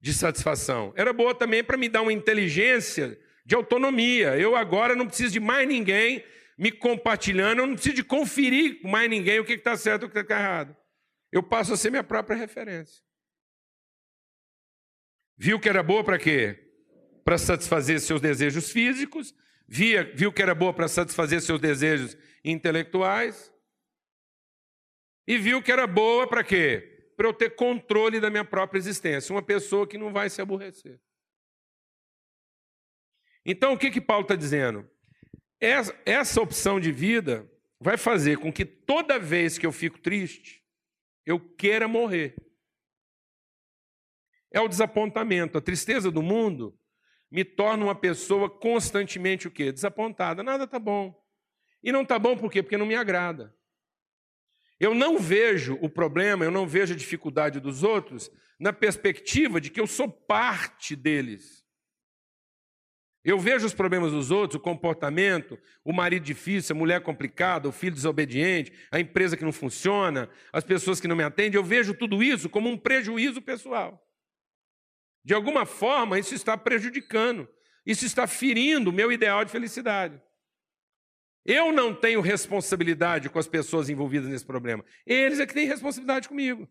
[0.00, 0.92] de satisfação.
[0.96, 4.36] Era boa também para me dar uma inteligência de autonomia.
[4.36, 6.22] Eu agora não preciso de mais ninguém
[6.60, 10.04] me compartilhando, eu não preciso de conferir com mais ninguém o que está certo e
[10.04, 10.76] o que está errado.
[11.32, 13.02] Eu passo a ser minha própria referência.
[15.38, 16.70] Viu que era boa para quê?
[17.24, 19.34] Para satisfazer seus desejos físicos,
[19.66, 23.50] via, viu que era boa para satisfazer seus desejos intelectuais,
[25.26, 27.12] e viu que era boa para quê?
[27.16, 29.32] Para eu ter controle da minha própria existência.
[29.32, 31.00] Uma pessoa que não vai se aborrecer.
[33.46, 34.89] Então, o que, que Paulo está dizendo?
[35.60, 40.64] Essa, opção de vida vai fazer com que toda vez que eu fico triste,
[41.26, 42.34] eu queira morrer.
[44.50, 45.58] É o desapontamento.
[45.58, 46.78] A tristeza do mundo
[47.30, 49.70] me torna uma pessoa constantemente o quê?
[49.70, 50.42] Desapontada.
[50.42, 51.14] Nada está bom.
[51.82, 52.62] E não está bom por quê?
[52.62, 53.54] Porque não me agrada.
[54.78, 59.70] Eu não vejo o problema, eu não vejo a dificuldade dos outros na perspectiva de
[59.70, 61.59] que eu sou parte deles.
[63.22, 67.72] Eu vejo os problemas dos outros, o comportamento, o marido difícil, a mulher complicada, o
[67.72, 71.58] filho desobediente, a empresa que não funciona, as pessoas que não me atendem.
[71.58, 74.02] Eu vejo tudo isso como um prejuízo pessoal.
[75.22, 77.46] De alguma forma, isso está prejudicando,
[77.84, 80.20] isso está ferindo o meu ideal de felicidade.
[81.44, 84.84] Eu não tenho responsabilidade com as pessoas envolvidas nesse problema.
[85.06, 86.66] Eles é que têm responsabilidade comigo.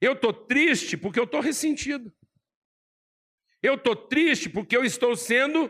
[0.00, 2.12] Eu estou triste porque eu estou ressentido.
[3.66, 5.68] Eu estou triste porque eu estou sendo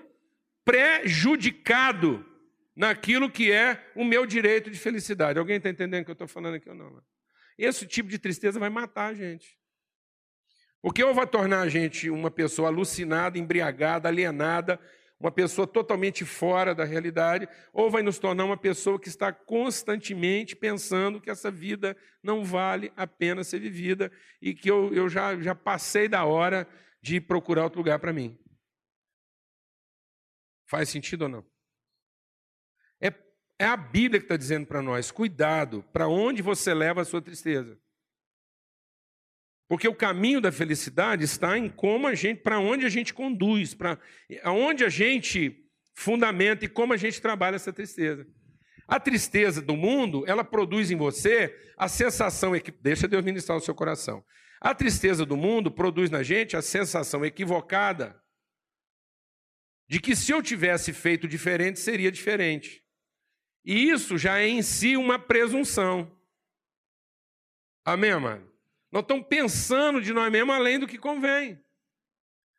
[0.63, 2.23] prejudicado
[2.77, 5.39] naquilo que é o meu direito de felicidade.
[5.39, 7.03] Alguém está entendendo o que eu estou falando aqui ou não?
[7.57, 9.59] Esse tipo de tristeza vai matar a gente.
[10.83, 14.79] Porque ou vai tornar a gente uma pessoa alucinada, embriagada, alienada,
[15.19, 20.55] uma pessoa totalmente fora da realidade, ou vai nos tornar uma pessoa que está constantemente
[20.55, 25.35] pensando que essa vida não vale a pena ser vivida e que eu, eu já,
[25.41, 26.69] já passei da hora
[27.07, 28.37] de procurar outro lugar para mim.
[30.69, 31.47] Faz sentido ou não?
[33.01, 33.15] É,
[33.61, 37.23] é a Bíblia que está dizendo para nós: cuidado, para onde você leva a sua
[37.23, 37.81] tristeza.
[39.69, 43.73] Porque o caminho da felicidade está em como a gente, para onde a gente conduz,
[43.73, 44.01] para
[44.43, 45.65] aonde a gente
[45.95, 48.27] fundamenta e como a gente trabalha essa tristeza.
[48.89, 53.75] A tristeza do mundo, ela produz em você a sensação, deixa Deus ministrar no seu
[53.75, 54.25] coração.
[54.61, 58.21] A tristeza do mundo produz na gente a sensação equivocada
[59.89, 62.83] de que se eu tivesse feito diferente, seria diferente.
[63.65, 66.11] E isso já é em si uma presunção.
[67.85, 68.51] Amém, amado?
[68.91, 71.63] Nós estamos pensando de nós mesmos além do que convém.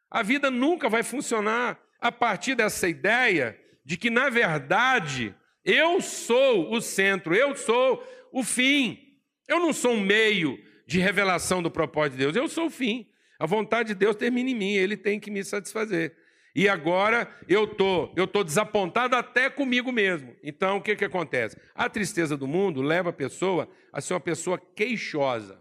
[0.10, 6.72] A vida nunca vai funcionar a partir dessa ideia de que, na verdade, eu sou
[6.74, 9.20] o centro, eu sou o fim.
[9.48, 13.08] Eu não sou um meio de revelação do propósito de Deus, eu sou o fim.
[13.38, 16.15] A vontade de Deus termina em mim, ele tem que me satisfazer.
[16.56, 20.36] E agora eu tô, eu tô desapontado até comigo mesmo.
[20.41, 21.56] Então o que que acontece?
[21.76, 25.60] A tristeza do mundo leva a pessoa a ser uma pessoa queixosa.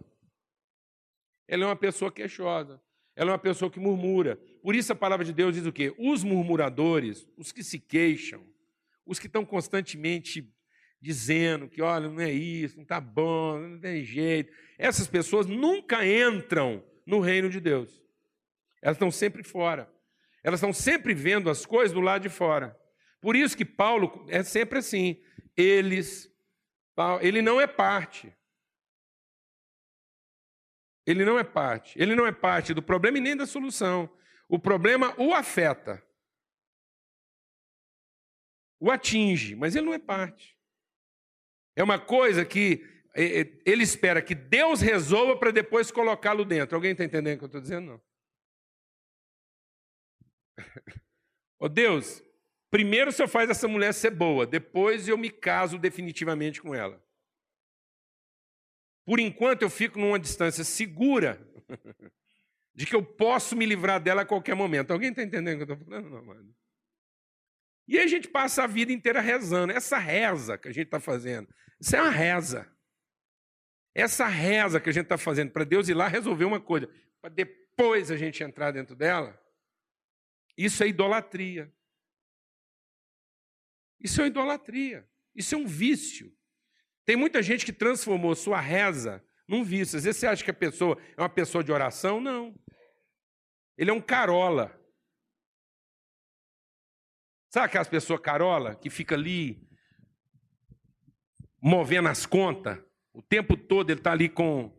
[1.47, 2.81] Ela é uma pessoa queixosa.
[3.15, 4.39] Ela é uma pessoa que murmura.
[4.63, 5.93] Por isso a palavra de Deus diz o quê?
[5.99, 8.43] Os murmuradores, os que se queixam,
[9.05, 10.51] os que estão constantemente
[11.01, 14.51] dizendo que, olha, não é isso, não está bom, não tem jeito.
[14.77, 18.03] Essas pessoas nunca entram no reino de Deus.
[18.81, 19.91] Elas estão sempre fora.
[20.43, 22.79] Elas estão sempre vendo as coisas do lado de fora.
[23.21, 25.21] Por isso que Paulo é sempre assim.
[25.55, 26.29] Eles,
[27.21, 28.33] ele não é parte.
[31.05, 31.99] Ele não é parte.
[31.99, 34.09] Ele não é parte do problema e nem da solução.
[34.49, 36.03] O problema o afeta.
[38.79, 40.56] O atinge, mas ele não é parte.
[41.77, 46.75] É uma coisa que é, é, ele espera que Deus resolva para depois colocá-lo dentro.
[46.75, 47.91] Alguém está entendendo o que eu estou dizendo?
[47.91, 48.01] Não.
[51.59, 52.21] oh Deus,
[52.69, 57.01] Primeiro o senhor faz essa mulher ser boa, depois eu me caso definitivamente com ela.
[59.05, 61.39] Por enquanto eu fico numa distância segura
[62.75, 64.91] de que eu posso me livrar dela a qualquer momento.
[64.91, 66.09] Alguém está entendendo o que eu estou falando?
[66.09, 66.55] Não, mano.
[67.87, 69.71] E a gente passa a vida inteira rezando.
[69.71, 71.47] Essa reza que a gente está fazendo,
[71.79, 72.69] isso é uma reza.
[73.95, 76.87] Essa reza que a gente está fazendo para Deus ir lá resolver uma coisa,
[77.21, 79.39] para depois a gente entrar dentro dela,
[80.57, 81.73] isso é idolatria.
[83.99, 85.07] Isso é idolatria.
[85.35, 86.35] Isso é um vício.
[87.05, 89.97] Tem muita gente que transformou sua reza num vício.
[89.97, 92.19] Às vezes você acha que a pessoa é uma pessoa de oração?
[92.19, 92.53] Não.
[93.77, 94.76] Ele é um carola.
[97.57, 99.67] Sabe aquelas pessoas carola que fica ali
[101.59, 102.77] movendo as contas?
[103.11, 104.71] O tempo todo ele está ali com,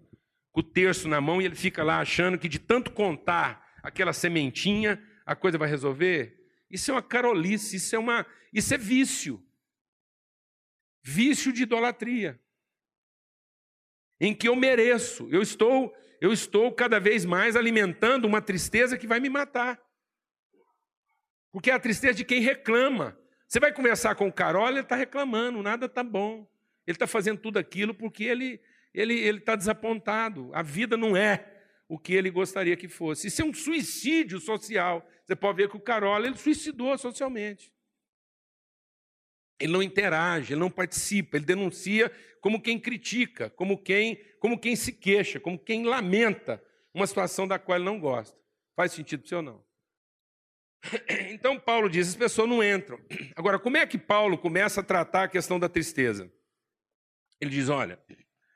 [0.53, 4.13] com o terço na mão e ele fica lá achando que de tanto contar aquela
[4.13, 6.39] sementinha, a coisa vai resolver.
[6.71, 9.45] Isso é uma carolice, isso é, uma, isso é vício.
[11.03, 12.41] Vício de idolatria.
[14.21, 19.09] Em que eu mereço, eu estou, eu estou cada vez mais alimentando uma tristeza que
[19.09, 19.83] vai me matar.
[21.59, 23.19] Porque é a tristeza de quem reclama.
[23.49, 26.49] Você vai conversar com o Carol, ele está reclamando, nada está bom.
[26.87, 28.61] Ele está fazendo tudo aquilo porque ele
[28.95, 30.53] ele ele está desapontado.
[30.55, 31.53] A vida não é
[31.89, 33.27] o que ele gostaria que fosse.
[33.27, 35.05] Isso é um suicídio social.
[35.27, 37.73] Você pode ver que o Carol ele suicidou socialmente.
[39.59, 42.09] Ele não interage, ele não participa, ele denuncia
[42.41, 46.63] como quem critica, como quem, como quem se queixa, como quem lamenta
[46.95, 48.39] uma situação da qual ele não gosta.
[48.77, 49.68] Faz sentido para você ou não?
[51.31, 52.99] Então Paulo diz: as pessoas não entram.
[53.37, 56.33] Agora, como é que Paulo começa a tratar a questão da tristeza?
[57.41, 58.03] Ele diz: olha,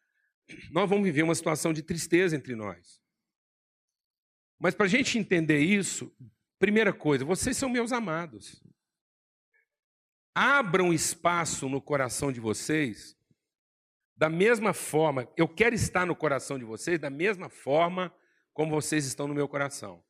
[0.70, 3.00] nós vamos viver uma situação de tristeza entre nós.
[4.58, 6.14] Mas para a gente entender isso,
[6.58, 8.62] primeira coisa, vocês são meus amados.
[10.34, 13.16] Abram espaço no coração de vocês,
[14.16, 18.14] da mesma forma, eu quero estar no coração de vocês, da mesma forma
[18.54, 20.02] como vocês estão no meu coração.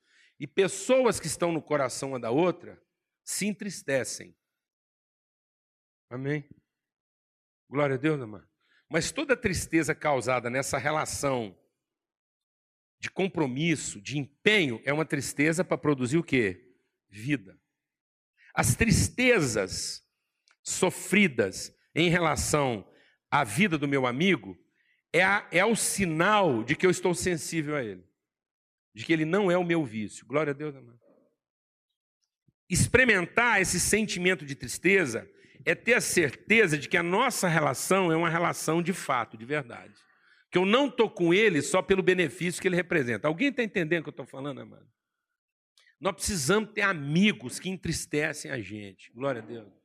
[0.43, 2.83] E pessoas que estão no coração uma da outra
[3.23, 4.37] se entristecem.
[6.11, 6.51] Amém?
[7.71, 8.49] Glória a Deus, amado.
[8.91, 11.57] Mas toda tristeza causada nessa relação
[12.99, 16.75] de compromisso, de empenho, é uma tristeza para produzir o quê?
[17.09, 17.57] Vida.
[18.53, 20.05] As tristezas
[20.61, 22.85] sofridas em relação
[23.31, 24.59] à vida do meu amigo
[25.13, 28.12] é, a, é o sinal de que eu estou sensível a ele
[28.95, 30.27] de que ele não é o meu vício.
[30.27, 31.01] Glória a Deus, amado.
[32.69, 35.29] Experimentar esse sentimento de tristeza
[35.65, 39.45] é ter a certeza de que a nossa relação é uma relação de fato, de
[39.45, 39.95] verdade.
[40.51, 43.29] Que eu não estou com ele só pelo benefício que ele representa.
[43.29, 44.87] Alguém está entendendo o que eu estou falando, amado?
[46.01, 49.13] Nós precisamos ter amigos que entristecem a gente.
[49.13, 49.82] Glória a Deus.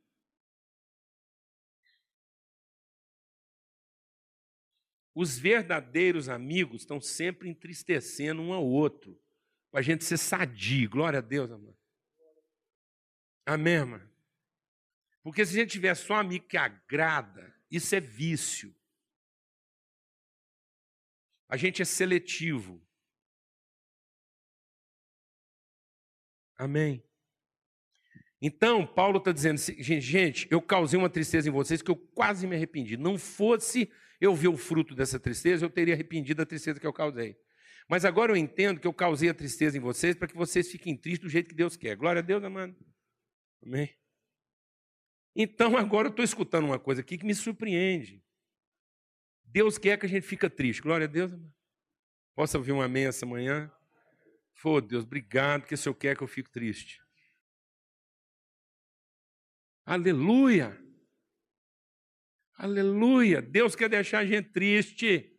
[5.20, 9.20] Os verdadeiros amigos estão sempre entristecendo um ao outro,
[9.68, 10.88] para a gente ser sadio.
[10.88, 11.76] Glória a Deus, amor.
[13.44, 14.10] Amém, irmã?
[15.20, 18.72] Porque se a gente tiver só amigo que agrada, isso é vício.
[21.48, 22.80] A gente é seletivo.
[26.56, 27.04] Amém.
[28.40, 32.54] Então, Paulo está dizendo, gente, eu causei uma tristeza em vocês que eu quase me
[32.54, 32.96] arrependi.
[32.96, 36.92] Não fosse eu ver o fruto dessa tristeza, eu teria arrependido da tristeza que eu
[36.92, 37.36] causei.
[37.88, 40.96] Mas agora eu entendo que eu causei a tristeza em vocês para que vocês fiquem
[40.96, 41.96] tristes do jeito que Deus quer.
[41.96, 42.76] Glória a Deus, amado.
[43.62, 43.96] Amém?
[45.34, 48.22] Então agora eu estou escutando uma coisa aqui que me surpreende.
[49.44, 50.82] Deus quer que a gente fique triste.
[50.82, 51.54] Glória a Deus, amado.
[52.34, 53.72] Posso ouvir um amém essa manhã?
[54.54, 57.00] Fô, Deus, obrigado que o Senhor quer que eu fique triste.
[59.84, 60.78] Aleluia!
[62.58, 63.40] Aleluia!
[63.40, 65.32] Deus quer deixar a gente triste.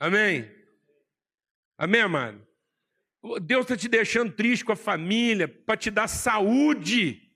[0.00, 0.50] Amém?
[1.76, 2.48] Amém, amado?
[3.42, 7.30] Deus está te deixando triste com a família para te dar saúde.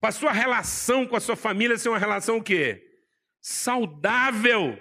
[0.00, 3.00] Para a sua relação com a sua família ser uma relação o quê?
[3.40, 4.76] Saudável.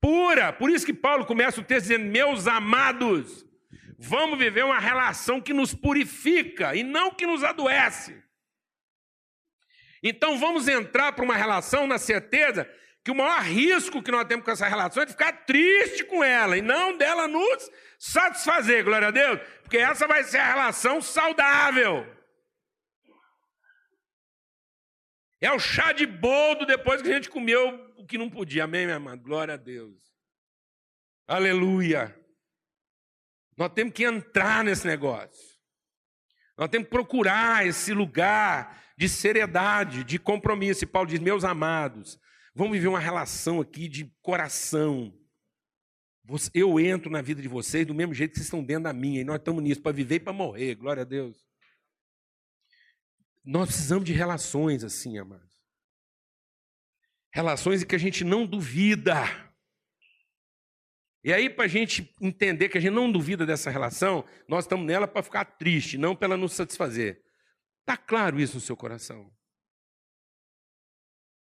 [0.00, 0.52] Pura.
[0.52, 3.46] Por isso que Paulo começa o texto dizendo: Meus amados,
[3.96, 8.23] vamos viver uma relação que nos purifica e não que nos adoece.
[10.06, 12.70] Então vamos entrar para uma relação na certeza
[13.02, 16.22] que o maior risco que nós temos com essa relação é de ficar triste com
[16.22, 21.00] ela e não dela nos satisfazer, glória a Deus, porque essa vai ser a relação
[21.00, 22.06] saudável.
[25.40, 28.84] É o chá de boldo depois que a gente comeu o que não podia, amém,
[28.84, 29.16] minha irmã?
[29.16, 29.98] Glória a Deus.
[31.26, 32.14] Aleluia.
[33.56, 35.54] Nós temos que entrar nesse negócio.
[36.56, 40.84] Nós temos que procurar esse lugar de seriedade, de compromisso.
[40.84, 42.18] E Paulo diz: meus amados,
[42.54, 45.12] vamos viver uma relação aqui de coração.
[46.54, 49.20] Eu entro na vida de vocês do mesmo jeito que vocês estão dentro da minha,
[49.20, 51.44] e nós estamos nisso, para viver e para morrer, glória a Deus.
[53.44, 55.62] Nós precisamos de relações assim, amados.
[57.30, 59.14] Relações em que a gente não duvida.
[61.22, 64.86] E aí, para a gente entender que a gente não duvida dessa relação, nós estamos
[64.86, 67.23] nela para ficar triste, não para ela nos satisfazer.
[67.84, 69.30] Está claro isso no seu coração?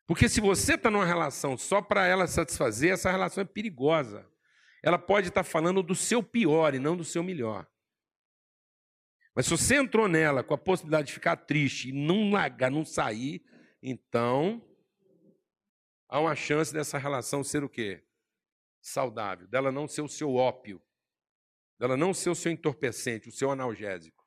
[0.05, 4.29] Porque se você está numa relação só para ela satisfazer, essa relação é perigosa.
[4.83, 7.65] Ela pode estar tá falando do seu pior e não do seu melhor.
[9.33, 12.83] Mas se você entrou nela com a possibilidade de ficar triste e não largar, não
[12.83, 13.43] sair,
[13.81, 14.61] então
[16.09, 18.03] há uma chance dessa relação ser o quê?
[18.83, 20.81] saudável, dela não ser o seu ópio,
[21.79, 24.22] dela não ser o seu entorpecente, o seu analgésico.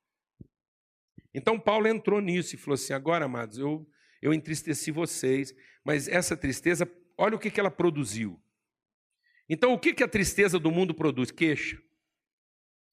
[1.37, 3.87] Então Paulo entrou nisso e falou assim: agora, amados, eu,
[4.23, 8.43] eu entristeci vocês, mas essa tristeza, olha o que, que ela produziu.
[9.47, 11.31] Então, o que, que a tristeza do mundo produz?
[11.31, 11.81] Queixa,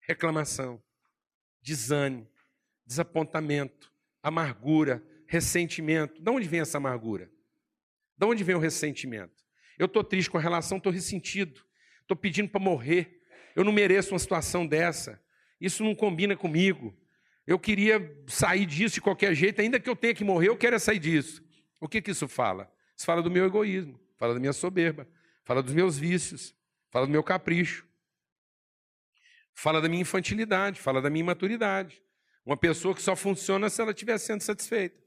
[0.01, 0.83] reclamação,
[1.61, 2.29] desânimo,
[2.85, 3.89] desapontamento,
[4.21, 6.21] amargura, ressentimento.
[6.21, 7.31] De onde vem essa amargura?
[8.17, 9.41] De onde vem o ressentimento?
[9.79, 11.65] Eu estou triste com a relação, estou ressentido,
[12.01, 13.21] estou pedindo para morrer.
[13.55, 15.23] Eu não mereço uma situação dessa.
[15.61, 16.93] Isso não combina comigo.
[17.45, 20.75] Eu queria sair disso de qualquer jeito, ainda que eu tenha que morrer, eu quero
[20.75, 21.43] é sair disso.
[21.79, 22.71] O que, que isso fala?
[22.95, 25.07] Isso fala do meu egoísmo, fala da minha soberba,
[25.43, 26.55] fala dos meus vícios,
[26.89, 27.85] fala do meu capricho,
[29.53, 32.01] fala da minha infantilidade, fala da minha imaturidade.
[32.45, 35.01] Uma pessoa que só funciona se ela estiver sendo satisfeita.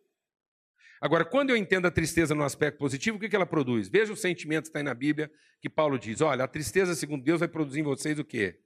[1.01, 3.89] Agora, quando eu entendo a tristeza no aspecto positivo, o que ela produz?
[3.89, 5.31] Veja o sentimento que está aí na Bíblia,
[5.61, 8.59] que Paulo diz: olha, a tristeza, segundo Deus, vai produzir em vocês o quê?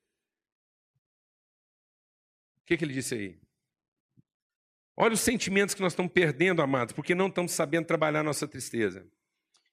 [2.62, 3.40] O que, que ele disse aí?
[5.02, 9.10] Olha os sentimentos que nós estamos perdendo, amados, porque não estamos sabendo trabalhar nossa tristeza.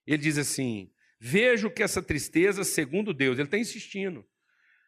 [0.06, 4.26] Ele diz assim: vejo que essa tristeza, segundo Deus, ele está insistindo.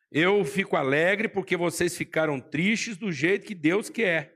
[0.10, 4.34] Eu fico alegre porque vocês ficaram tristes do jeito que Deus quer.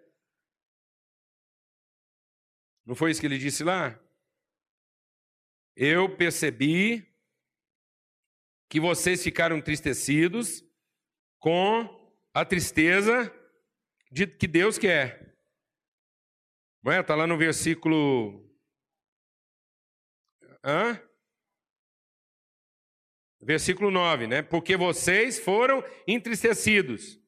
[2.86, 3.98] Não foi isso que ele disse lá?
[5.74, 7.08] Eu percebi
[8.68, 10.66] que vocês ficaram entristecidos
[11.40, 13.34] com a tristeza
[14.12, 15.33] de que Deus quer.
[16.86, 18.44] Está lá no versículo.
[20.64, 21.02] Hã?
[23.42, 24.42] Versículo 9, né?
[24.42, 27.20] Porque vocês foram entristecidos.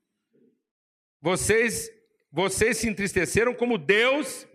[1.22, 1.90] Vocês,
[2.32, 4.48] vocês se entristeceram como Deus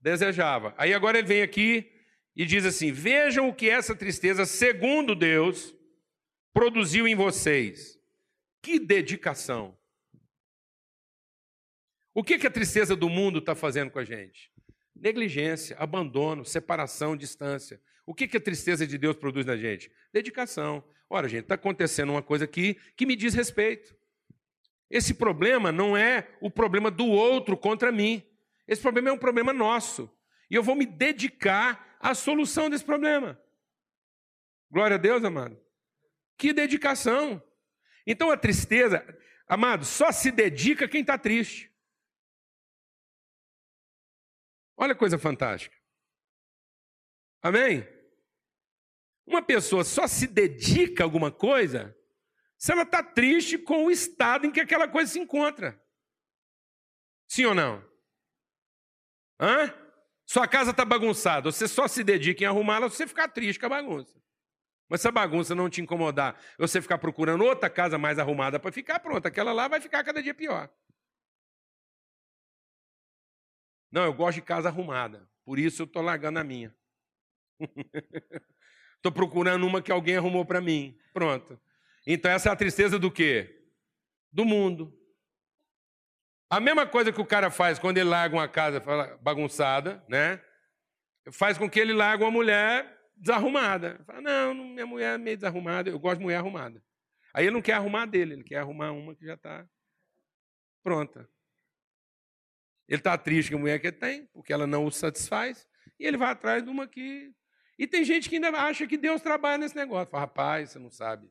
[0.00, 0.74] desejava.
[0.78, 1.92] Aí agora ele vem aqui
[2.34, 5.74] e diz assim: Vejam o que essa tristeza, segundo Deus,
[6.52, 7.98] produziu em vocês.
[8.62, 9.76] Que dedicação.
[12.16, 14.50] O que, que a tristeza do mundo está fazendo com a gente?
[14.94, 17.78] Negligência, abandono, separação, distância.
[18.06, 19.92] O que, que a tristeza de Deus produz na gente?
[20.14, 20.82] Dedicação.
[21.10, 23.94] Ora, gente, está acontecendo uma coisa aqui que me diz respeito.
[24.88, 28.26] Esse problema não é o problema do outro contra mim.
[28.66, 30.10] Esse problema é um problema nosso.
[30.50, 33.38] E eu vou me dedicar à solução desse problema.
[34.70, 35.60] Glória a Deus, amado.
[36.38, 37.42] Que dedicação.
[38.06, 39.06] Então a tristeza,
[39.46, 41.75] amado, só se dedica quem está triste.
[44.76, 45.76] Olha que coisa fantástica.
[47.42, 47.86] Amém?
[49.26, 51.96] Uma pessoa só se dedica a alguma coisa
[52.58, 55.80] se ela está triste com o estado em que aquela coisa se encontra.
[57.26, 57.84] Sim ou não?
[59.40, 59.72] Hã?
[60.24, 63.66] Sua casa está bagunçada, você só se dedica em arrumá-la se você ficar triste com
[63.66, 64.20] a bagunça.
[64.88, 68.72] Mas se a bagunça não te incomodar, você ficar procurando outra casa mais arrumada para
[68.72, 70.70] ficar, pronto, aquela lá vai ficar cada dia pior.
[73.90, 76.74] Não, eu gosto de casa arrumada, por isso eu estou largando a minha.
[78.96, 80.98] Estou procurando uma que alguém arrumou para mim.
[81.12, 81.60] Pronto.
[82.04, 83.62] Então essa é a tristeza do quê?
[84.32, 84.92] Do mundo.
[86.50, 88.82] A mesma coisa que o cara faz quando ele larga uma casa
[89.20, 90.40] bagunçada, né?
[91.30, 94.00] Faz com que ele largue uma mulher desarrumada.
[94.06, 96.82] Fala, não, minha mulher é meio desarrumada, eu gosto de mulher arrumada.
[97.34, 99.66] Aí ele não quer arrumar dele, ele quer arrumar uma que já está
[100.82, 101.28] pronta.
[102.88, 105.66] Ele está triste com a mulher que ele tem, porque ela não o satisfaz,
[105.98, 107.32] e ele vai atrás de uma que.
[107.78, 110.10] E tem gente que ainda acha que Deus trabalha nesse negócio.
[110.10, 111.30] Fala, rapaz, você não sabe.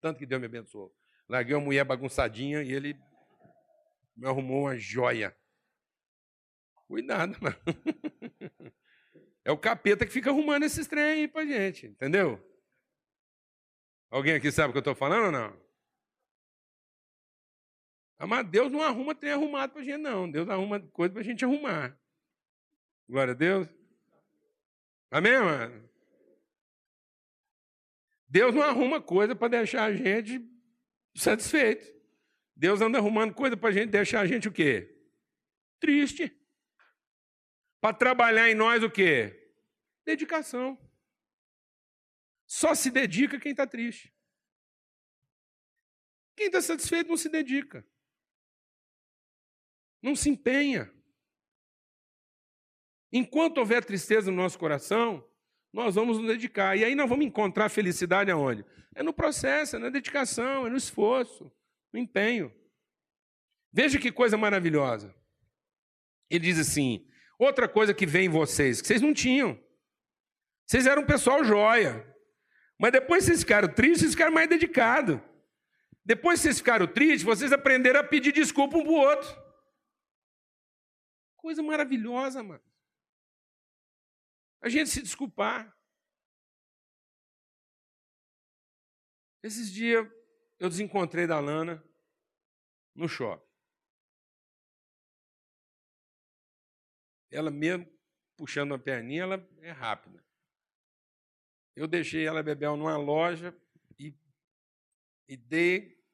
[0.00, 0.94] Tanto que Deus me abençoou.
[1.28, 2.96] Larguei uma mulher bagunçadinha e ele
[4.16, 5.36] me arrumou uma joia.
[6.86, 7.56] Cuidado, mano.
[9.44, 12.38] É o capeta que fica arrumando esses trem aí pra gente, entendeu?
[14.10, 15.69] Alguém aqui sabe o que eu estou falando ou não?
[18.26, 20.30] Mas Deus não arruma trem arrumado para a gente, não.
[20.30, 21.98] Deus arruma coisa para a gente arrumar.
[23.08, 23.68] Glória a Deus.
[25.10, 25.90] Amém, mano?
[28.28, 30.40] Deus não arruma coisa para deixar a gente
[31.16, 31.84] satisfeito.
[32.54, 34.96] Deus anda arrumando coisa para a gente deixar a gente o quê?
[35.80, 36.30] Triste.
[37.80, 39.50] Para trabalhar em nós o quê?
[40.04, 40.78] Dedicação.
[42.46, 44.14] Só se dedica quem está triste.
[46.36, 47.84] Quem está satisfeito não se dedica.
[50.02, 50.92] Não se empenha.
[53.12, 55.24] Enquanto houver tristeza no nosso coração,
[55.72, 56.76] nós vamos nos dedicar.
[56.76, 58.64] E aí nós vamos encontrar felicidade aonde?
[58.94, 61.50] É no processo, é na dedicação, é no esforço,
[61.92, 62.52] no empenho.
[63.72, 65.14] Veja que coisa maravilhosa.
[66.28, 67.06] Ele diz assim:
[67.38, 69.58] outra coisa que vem em vocês, que vocês não tinham.
[70.66, 72.06] Vocês eram um pessoal joia.
[72.78, 75.20] Mas depois vocês ficaram tristes, vocês ficaram mais dedicados.
[76.04, 79.39] Depois vocês ficaram tristes, vocês aprenderam a pedir desculpa um para o outro.
[81.40, 82.62] Coisa maravilhosa, mano.
[84.60, 85.74] A gente se desculpar.
[89.42, 90.06] Esses dias
[90.58, 91.82] eu desencontrei da Lana
[92.94, 93.48] no shopping.
[97.30, 97.90] Ela mesmo
[98.36, 100.22] puxando uma perninha, ela é rápida.
[101.74, 103.58] Eu deixei ela beber numa loja
[103.98, 104.14] e,
[105.26, 106.04] e dei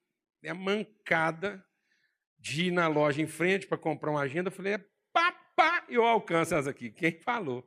[0.47, 1.66] a mancada
[2.39, 4.53] de ir na loja em frente para comprar uma agenda.
[4.53, 4.96] falei, é
[5.89, 6.91] eu alcanço essa aqui.
[6.91, 7.64] Quem falou?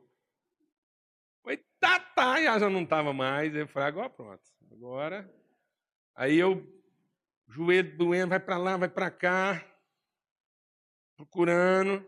[1.42, 3.54] Foi tá, tá, já não estava mais.
[3.54, 4.42] Eu falei, agora pronto.
[4.70, 5.32] Agora.
[6.14, 6.66] Aí eu,
[7.48, 9.64] joelho doendo, vai para lá, vai para cá,
[11.16, 12.06] procurando.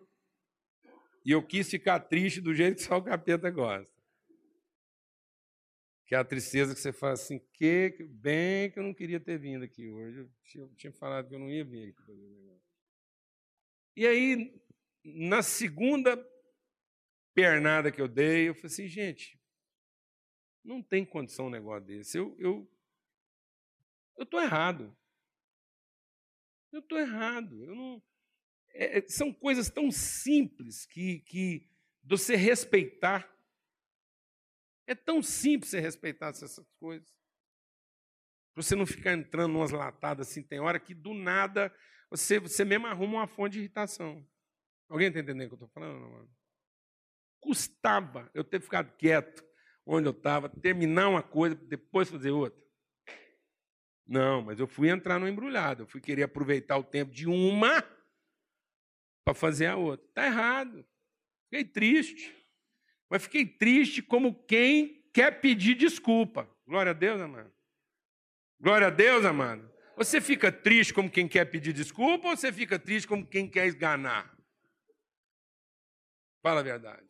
[1.25, 3.93] E eu quis ficar triste do jeito que só o capeta gosta.
[6.07, 9.39] Que é a tristeza que você fala assim, que bem que eu não queria ter
[9.39, 10.19] vindo aqui hoje.
[10.19, 12.63] Eu tinha, eu tinha falado que eu não ia vir aqui fazer negócio.
[13.97, 14.63] E aí,
[15.05, 16.17] na segunda
[17.35, 19.41] pernada que eu dei, eu falei assim, gente,
[20.65, 22.19] não tem condição um negócio desse.
[22.19, 22.71] Eu eu
[24.17, 24.97] eu tô errado.
[26.71, 27.65] Eu estou errado.
[27.65, 28.03] Eu não
[28.75, 31.69] é, é, são coisas tão simples que, que
[32.03, 33.31] você respeitar.
[34.87, 37.13] É tão simples você respeitar essas coisas.
[38.55, 41.75] Você não ficar entrando umas latadas assim, tem hora que do nada
[42.11, 44.27] você, você mesmo arruma uma fonte de irritação.
[44.93, 45.99] Alguém está entendendo o que eu estou falando?
[46.01, 46.31] Mano?
[47.41, 49.43] Custava eu ter ficado quieto
[49.87, 52.63] onde eu estava, terminar uma coisa, depois fazer outra.
[54.07, 55.85] Não, mas eu fui entrar no embrulhado.
[55.85, 57.83] Eu fui querer aproveitar o tempo de uma
[59.25, 60.07] para fazer a outra.
[60.07, 60.87] Está errado.
[61.45, 62.31] Fiquei triste.
[63.09, 66.47] Mas fiquei triste como quem quer pedir desculpa.
[66.67, 67.51] Glória a Deus, amado.
[68.61, 69.73] Glória a Deus, amado.
[69.97, 73.67] Você fica triste como quem quer pedir desculpa ou você fica triste como quem quer
[73.67, 74.32] esganar?
[76.43, 77.09] Fala a verdade.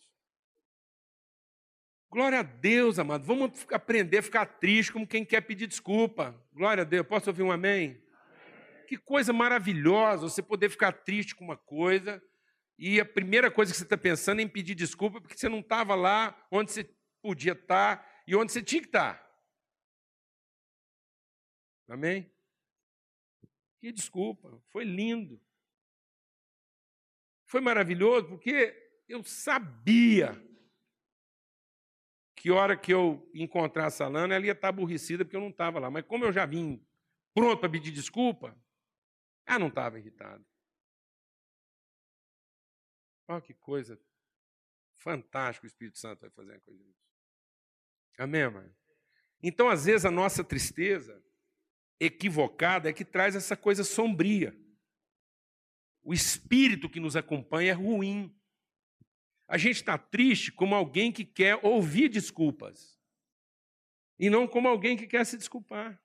[2.10, 3.24] Glória a Deus, amado.
[3.24, 6.38] Vamos aprender a ficar triste como quem quer pedir desculpa.
[6.52, 7.06] Glória a Deus.
[7.06, 8.04] Posso ouvir um amém?
[8.86, 12.22] Que coisa maravilhosa você poder ficar triste com uma coisa
[12.78, 15.60] e a primeira coisa que você está pensando é em pedir desculpa porque você não
[15.60, 16.84] estava lá onde você
[17.22, 19.26] podia estar e onde você tinha que estar.
[21.88, 22.30] Amém?
[23.80, 25.40] Que desculpa, foi lindo.
[27.46, 28.81] Foi maravilhoso porque
[29.12, 30.32] eu sabia
[32.34, 35.78] que hora que eu encontrasse a Lana, ela ia estar aborrecida porque eu não estava
[35.78, 35.90] lá.
[35.90, 36.82] Mas como eu já vim
[37.34, 38.56] pronto para pedir desculpa,
[39.46, 40.42] ela não estava irritada.
[43.28, 44.00] Olha que coisa
[44.96, 46.96] fantástica o Espírito Santo vai fazer com a gente.
[48.18, 48.74] Amém, mãe?
[49.42, 51.22] Então, às vezes, a nossa tristeza
[52.00, 54.56] equivocada é que traz essa coisa sombria.
[56.02, 58.34] O espírito que nos acompanha é ruim.
[59.52, 62.98] A gente está triste como alguém que quer ouvir desculpas,
[64.18, 66.02] e não como alguém que quer se desculpar.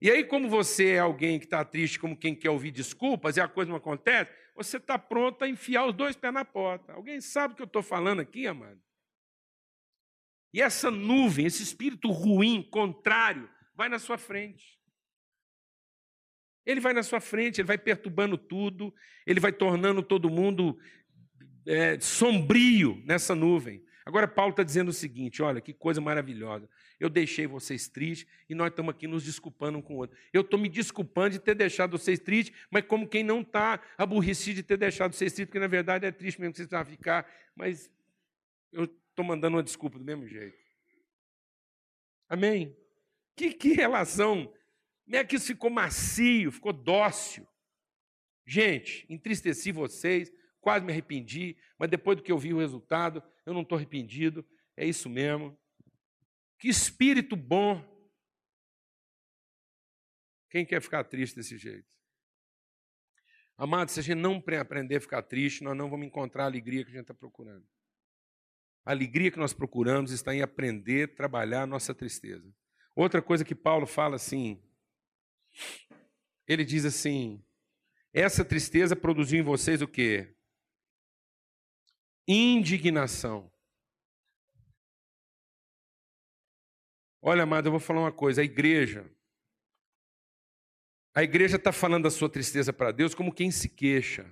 [0.00, 3.40] E aí, como você é alguém que está triste, como quem quer ouvir desculpas, e
[3.40, 6.92] a coisa não acontece, você está pronto a enfiar os dois pés na porta.
[6.92, 8.80] Alguém sabe o que eu estou falando aqui, amado?
[10.52, 14.80] E essa nuvem, esse espírito ruim, contrário, vai na sua frente.
[16.64, 18.94] Ele vai na sua frente, ele vai perturbando tudo,
[19.26, 20.78] ele vai tornando todo mundo
[21.66, 23.84] é, sombrio nessa nuvem.
[24.06, 26.68] Agora, Paulo está dizendo o seguinte: olha, que coisa maravilhosa.
[27.00, 30.16] Eu deixei vocês tristes e nós estamos aqui nos desculpando um com o outro.
[30.32, 34.56] Eu estou me desculpando de ter deixado vocês tristes, mas como quem não está aborrecido
[34.56, 37.26] de ter deixado vocês tristes, porque na verdade é triste mesmo que vocês vão ficar,
[37.54, 37.90] mas
[38.72, 40.56] eu estou mandando uma desculpa do mesmo jeito.
[42.28, 42.76] Amém?
[43.36, 44.52] Que, que relação
[45.04, 47.46] Como é que isso ficou macio, ficou dócil?
[48.46, 50.32] Gente, entristeci vocês,
[50.64, 54.44] quase me arrependi, mas depois do que eu vi o resultado, eu não estou arrependido,
[54.74, 55.56] é isso mesmo.
[56.58, 57.84] Que espírito bom.
[60.48, 61.92] Quem quer ficar triste desse jeito?
[63.58, 66.82] Amado, se a gente não aprender a ficar triste, nós não vamos encontrar a alegria
[66.82, 67.66] que a gente está procurando.
[68.86, 72.50] A alegria que nós procuramos está em aprender a trabalhar a nossa tristeza.
[72.96, 74.62] Outra coisa que Paulo fala assim,
[76.46, 77.44] ele diz assim:
[78.12, 80.33] essa tristeza produziu em vocês o quê?
[82.26, 83.52] Indignação.
[87.20, 89.10] Olha, amado, eu vou falar uma coisa: a igreja,
[91.14, 94.30] a igreja está falando da sua tristeza para Deus como quem se queixa,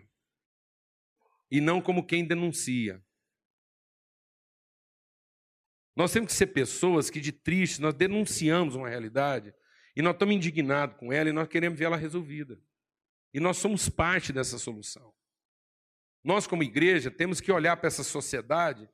[1.50, 3.04] e não como quem denuncia.
[5.94, 9.54] Nós temos que ser pessoas que, de triste, nós denunciamos uma realidade
[9.94, 12.58] e nós estamos indignados com ela e nós queremos ver ela resolvida.
[13.34, 15.14] E nós somos parte dessa solução.
[16.24, 18.88] Nós, como igreja, temos que olhar para essa sociedade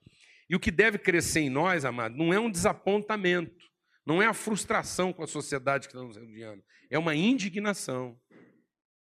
[0.49, 3.66] e o que deve crescer em nós, amado, não é um desapontamento,
[4.07, 8.18] não é a frustração com a sociedade que estamos rodeando, é uma indignação.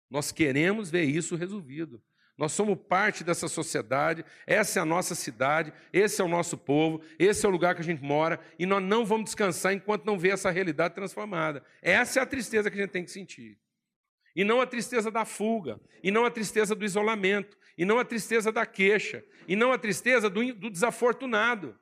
[0.09, 2.01] Nós queremos ver isso resolvido.
[2.37, 7.01] Nós somos parte dessa sociedade, essa é a nossa cidade, esse é o nosso povo,
[7.17, 10.19] esse é o lugar que a gente mora, e nós não vamos descansar enquanto não
[10.19, 11.63] ver essa realidade transformada.
[11.81, 13.57] Essa é a tristeza que a gente tem que sentir.
[14.35, 18.05] E não a tristeza da fuga, e não a tristeza do isolamento, e não a
[18.05, 21.77] tristeza da queixa, e não a tristeza do, do desafortunado.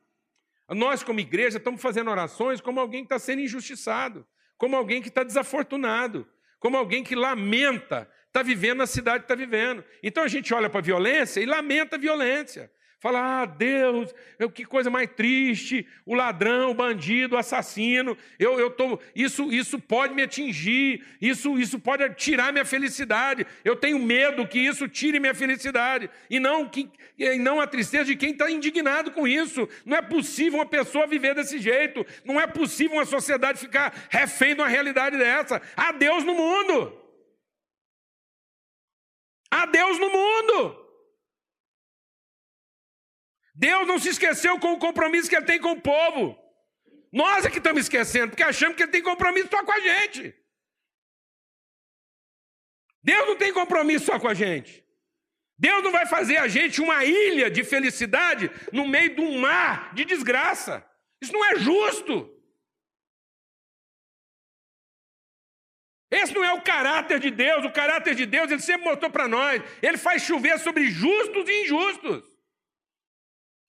[0.70, 4.26] Nós, como igreja, estamos fazendo orações como alguém que está sendo injustiçado,
[4.58, 6.28] como alguém que está desafortunado,
[6.60, 9.84] como alguém que lamenta está vivendo na cidade que está vivendo.
[10.02, 12.72] Então a gente olha para a violência e lamenta a violência.
[13.04, 14.16] Fala, ah, Deus,
[14.54, 19.78] que coisa mais triste, o ladrão, o bandido, o assassino, eu, eu tô, isso, isso
[19.78, 23.46] pode me atingir, isso, isso pode tirar minha felicidade.
[23.62, 26.10] Eu tenho medo que isso tire minha felicidade.
[26.30, 26.90] E não, que,
[27.20, 29.68] e não a tristeza de quem está indignado com isso.
[29.86, 32.06] Não é possível uma pessoa viver desse jeito.
[32.24, 35.62] Não é possível uma sociedade ficar refém de uma realidade dessa.
[35.76, 36.98] Há Deus no mundo.
[39.52, 40.83] Há Deus no mundo.
[43.54, 46.38] Deus não se esqueceu com o compromisso que ele tem com o povo.
[47.12, 50.36] Nós é que estamos esquecendo, porque achamos que ele tem compromisso só com a gente.
[53.04, 54.84] Deus não tem compromisso só com a gente.
[55.58, 59.94] Deus não vai fazer a gente uma ilha de felicidade no meio de um mar
[59.94, 60.84] de desgraça.
[61.22, 62.30] Isso não é justo.
[66.10, 67.64] Esse não é o caráter de Deus.
[67.66, 69.62] O caráter de Deus, ele sempre mostrou para nós.
[69.82, 72.33] Ele faz chover sobre justos e injustos.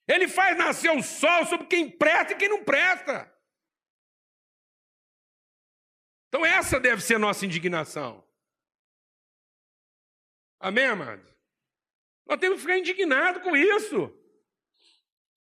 [0.07, 3.33] Ele faz nascer o sol sobre quem presta e quem não presta.
[6.29, 8.25] Então, essa deve ser a nossa indignação.
[10.59, 11.33] Amém, amados?
[12.27, 14.13] Nós temos que ficar indignados com isso.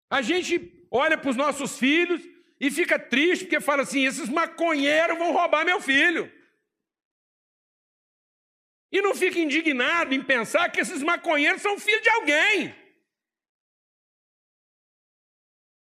[0.09, 2.23] A gente olha para os nossos filhos
[2.59, 6.33] e fica triste porque fala assim: esses maconheiros vão roubar meu filho.
[8.93, 12.80] E não fica indignado em pensar que esses maconheiros são filhos de alguém.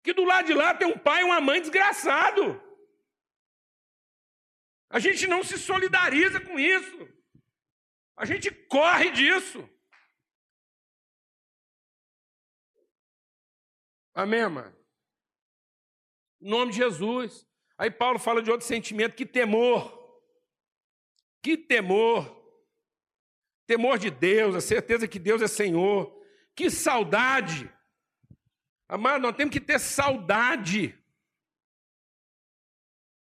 [0.07, 2.63] Que do lado de lá tem um pai e uma mãe desgraçado.
[4.89, 7.09] A gente não se solidariza com isso.
[8.17, 9.69] A gente corre disso.
[14.15, 14.77] Amém, mano?
[16.41, 17.45] Em nome de Jesus.
[17.77, 19.93] Aí Paulo fala de outro sentimento, que temor.
[21.43, 22.37] Que temor
[23.67, 26.17] temor de Deus, a certeza que Deus é Senhor.
[26.55, 27.69] Que saudade!
[28.89, 30.97] Amado, nós temos que ter saudade.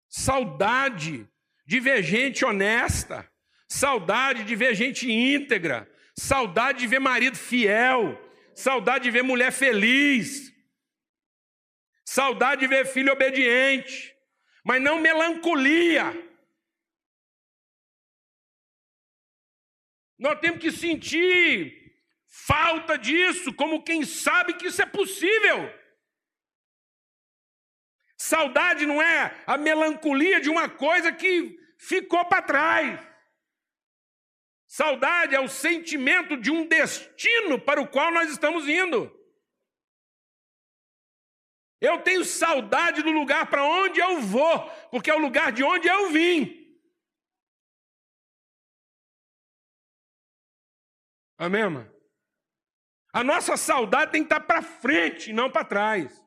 [0.09, 1.29] Saudade
[1.67, 3.31] de ver gente honesta,
[3.69, 8.17] saudade de ver gente íntegra, saudade de ver marido fiel,
[8.55, 10.55] saudade de ver mulher feliz,
[12.05, 14.17] saudade de ver filho obediente,
[14.65, 16.05] mas não melancolia.
[20.19, 21.86] Nós temos que sentir
[22.45, 25.73] falta disso, como quem sabe que isso é possível.
[28.19, 33.01] Saudade não é a melancolia de uma coisa que ficou para trás.
[34.67, 39.13] Saudade é o sentimento de um destino para o qual nós estamos indo.
[41.81, 45.89] Eu tenho saudade do lugar para onde eu vou, porque é o lugar de onde
[45.89, 46.65] eu vim.
[51.39, 51.96] Amém, irmã?
[53.17, 56.23] A nossa saudade tem que estar para frente, não para trás.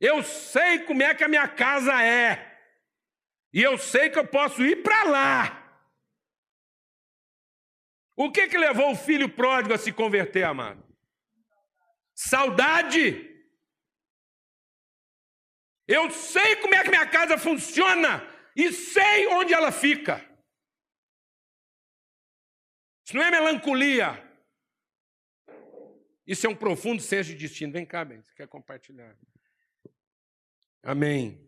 [0.00, 2.58] Eu sei como é que a minha casa é.
[3.52, 5.84] E eu sei que eu posso ir para lá.
[8.16, 10.82] O que que levou o filho pródigo a se converter, amado?
[12.14, 13.28] Saudade.
[15.86, 18.26] Eu sei como é que minha casa funciona
[18.56, 20.26] e sei onde ela fica.
[23.04, 24.29] Isso não é melancolia.
[26.30, 27.72] Isso é um profundo senso de destino.
[27.72, 29.18] Vem cá, bem, você quer compartilhar?
[30.80, 31.44] Amém.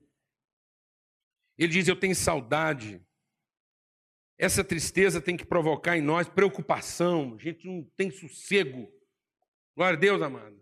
[1.56, 3.00] Ele diz: Eu tenho saudade.
[4.36, 7.36] Essa tristeza tem que provocar em nós preocupação.
[7.38, 8.92] A gente não tem sossego.
[9.76, 10.60] Glória a Deus, amado.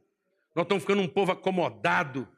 [0.54, 2.28] Nós estamos ficando um povo acomodado,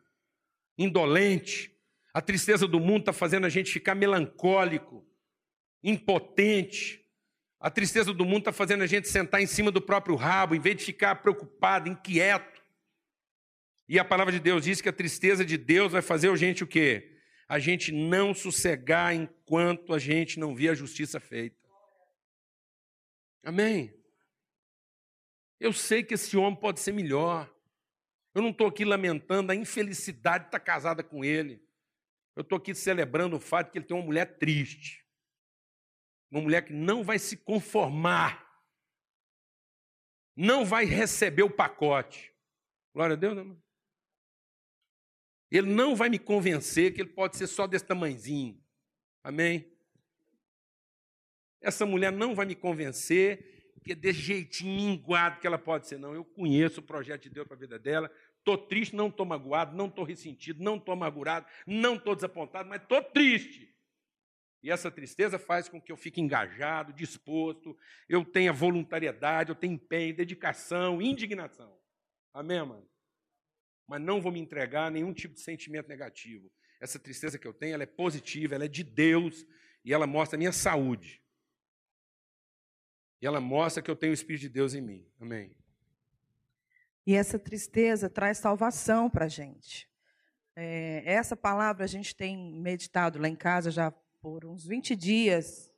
[0.78, 1.76] indolente.
[2.14, 5.04] A tristeza do mundo está fazendo a gente ficar melancólico,
[5.82, 7.01] impotente.
[7.62, 10.58] A tristeza do mundo está fazendo a gente sentar em cima do próprio rabo, em
[10.58, 12.60] vez de ficar preocupado, inquieto.
[13.88, 16.64] E a palavra de Deus diz que a tristeza de Deus vai fazer a gente
[16.64, 17.20] o quê?
[17.46, 21.56] A gente não sossegar enquanto a gente não vê a justiça feita.
[23.44, 23.94] Amém?
[25.60, 27.48] Eu sei que esse homem pode ser melhor.
[28.34, 31.62] Eu não estou aqui lamentando a infelicidade de estar casada com ele.
[32.34, 35.01] Eu estou aqui celebrando o fato que ele tem uma mulher triste.
[36.32, 38.50] Uma mulher que não vai se conformar,
[40.34, 42.34] não vai receber o pacote.
[42.94, 43.62] Glória a Deus, irmão.
[45.50, 48.58] Ele não vai me convencer que ele pode ser só desse tamanzinho.
[49.22, 49.70] Amém?
[51.60, 55.98] Essa mulher não vai me convencer que é desse jeitinho minguado que ela pode ser.
[55.98, 58.10] Não, eu conheço o projeto de Deus para a vida dela.
[58.38, 62.80] Estou triste, não estou magoado, não estou ressentido, não estou amargurado, não estou desapontado, mas
[62.80, 63.71] estou triste.
[64.62, 67.76] E essa tristeza faz com que eu fique engajado, disposto,
[68.08, 71.76] eu tenha voluntariedade, eu tenha empenho, dedicação, indignação.
[72.32, 72.88] Amém, mano?
[73.88, 76.50] Mas não vou me entregar a nenhum tipo de sentimento negativo.
[76.80, 79.44] Essa tristeza que eu tenho, ela é positiva, ela é de Deus
[79.84, 81.22] e ela mostra a minha saúde.
[83.20, 85.08] E ela mostra que eu tenho o Espírito de Deus em mim.
[85.20, 85.56] Amém.
[87.04, 89.90] E essa tristeza traz salvação para a gente.
[90.54, 93.92] É, essa palavra a gente tem meditado lá em casa já
[94.22, 95.70] por uns 20 dias.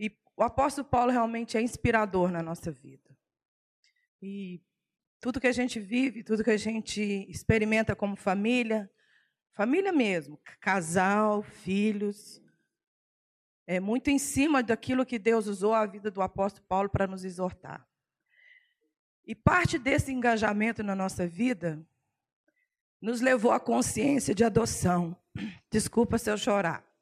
[0.00, 3.14] E o apóstolo Paulo realmente é inspirador na nossa vida.
[4.20, 4.62] E
[5.20, 8.90] tudo que a gente vive, tudo que a gente experimenta como família,
[9.52, 12.42] família mesmo, casal, filhos,
[13.66, 17.24] é muito em cima daquilo que Deus usou a vida do apóstolo Paulo para nos
[17.24, 17.86] exortar.
[19.26, 21.86] E parte desse engajamento na nossa vida
[23.00, 25.16] nos levou à consciência de adoção.
[25.70, 26.93] Desculpa se eu chorar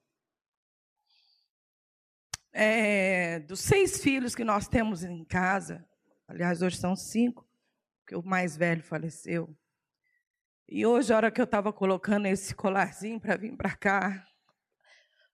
[2.52, 5.84] é, dos seis filhos que nós temos em casa,
[6.28, 7.48] aliás, hoje são cinco,
[8.00, 9.56] porque o mais velho faleceu.
[10.68, 14.26] E hoje, a hora que eu estava colocando esse colarzinho para vir para cá,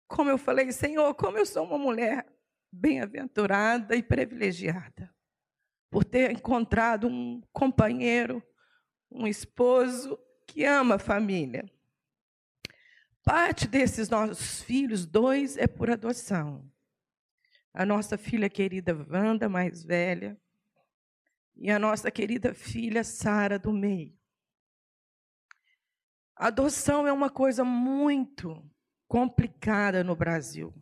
[0.07, 2.25] como eu falei, Senhor, como eu sou uma mulher
[2.71, 5.13] bem-aventurada e privilegiada,
[5.89, 8.43] por ter encontrado um companheiro,
[9.11, 11.65] um esposo que ama a família.
[13.23, 16.69] Parte desses nossos filhos, dois é por adoção
[17.77, 20.35] a nossa filha querida Wanda, mais velha,
[21.55, 24.17] e a nossa querida filha Sara do meio.
[26.35, 28.67] Adoção é uma coisa muito
[29.07, 30.73] complicada no Brasil,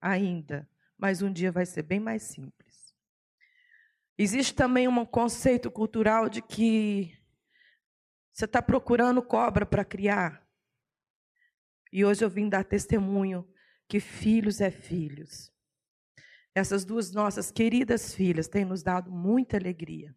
[0.00, 2.94] ainda, mas um dia vai ser bem mais simples.
[4.16, 7.12] Existe também um conceito cultural de que
[8.32, 10.48] você está procurando cobra para criar.
[11.92, 13.44] E hoje eu vim dar testemunho
[13.88, 15.52] que filhos é filhos.
[16.54, 20.14] Essas duas nossas queridas filhas têm nos dado muita alegria.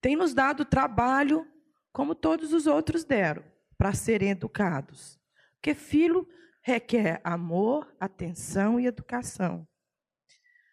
[0.00, 1.46] Têm nos dado trabalho,
[1.92, 3.44] como todos os outros deram,
[3.78, 5.20] para serem educados.
[5.54, 6.26] Porque filho
[6.62, 9.66] requer amor, atenção e educação.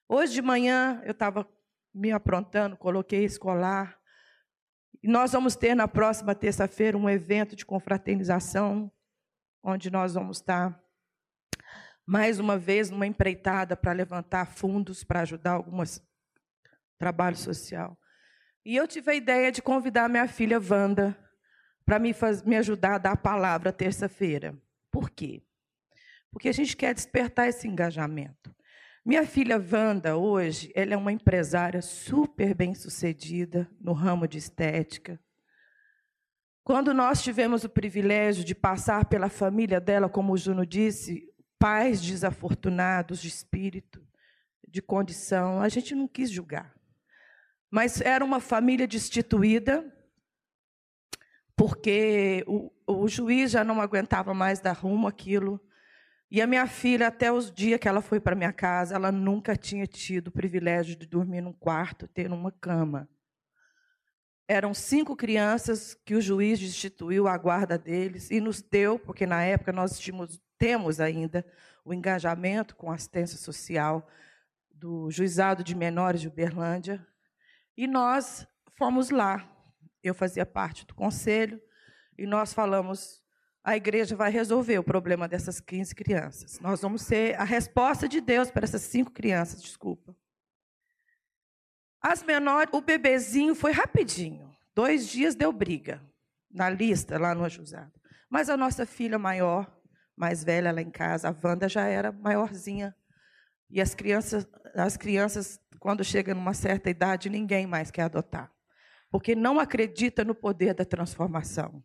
[0.09, 1.47] Hoje de manhã eu estava
[1.93, 3.99] me aprontando, coloquei escolar.
[5.03, 8.91] E nós vamos ter na próxima terça-feira um evento de confraternização,
[9.61, 10.81] onde nós vamos estar
[12.07, 16.01] mais uma vez numa empreitada para levantar fundos para ajudar algumas
[16.97, 17.99] trabalho social.
[18.65, 21.17] E eu tive a ideia de convidar minha filha Wanda
[21.85, 24.57] para me, me ajudar a dar a palavra terça-feira.
[24.89, 25.43] Por quê?
[26.31, 28.55] Porque a gente quer despertar esse engajamento.
[29.05, 35.19] Minha filha Wanda, hoje, ela é uma empresária super bem-sucedida no ramo de estética.
[36.63, 42.01] Quando nós tivemos o privilégio de passar pela família dela, como o Juno disse, pais
[42.01, 44.05] desafortunados de espírito,
[44.67, 46.75] de condição, a gente não quis julgar.
[47.69, 49.85] Mas era uma família destituída,
[51.55, 55.59] porque o, o juiz já não aguentava mais dar rumo àquilo.
[56.29, 59.55] E a minha filha, até os dias que ela foi para minha casa, ela nunca
[59.55, 63.09] tinha tido o privilégio de dormir num quarto, ter uma cama.
[64.47, 69.43] Eram cinco crianças que o juiz instituiu a guarda deles e nos deu, porque na
[69.43, 71.45] época nós tínhamos, temos ainda
[71.83, 74.07] o engajamento com assistência social
[74.71, 77.05] do Juizado de Menores de Uberlândia.
[77.75, 78.47] E nós
[78.77, 79.49] fomos lá.
[80.03, 81.61] Eu fazia parte do conselho
[82.17, 83.21] e nós falamos
[83.63, 86.57] a igreja vai resolver o problema dessas 15 crianças.
[86.61, 90.15] Nós vamos ser a resposta de Deus para essas cinco crianças, desculpa.
[92.01, 94.55] As menores, o bebezinho foi rapidinho.
[94.73, 96.01] Dois dias deu briga
[96.49, 97.91] na lista lá no ajusado.
[98.29, 99.69] Mas a nossa filha maior,
[100.17, 102.93] mais velha lá em casa, a Wanda já era maiorzinha.
[103.69, 108.51] E as crianças, as crianças, quando chegam numa certa idade, ninguém mais quer adotar.
[109.09, 111.83] Porque não acredita no poder da transformação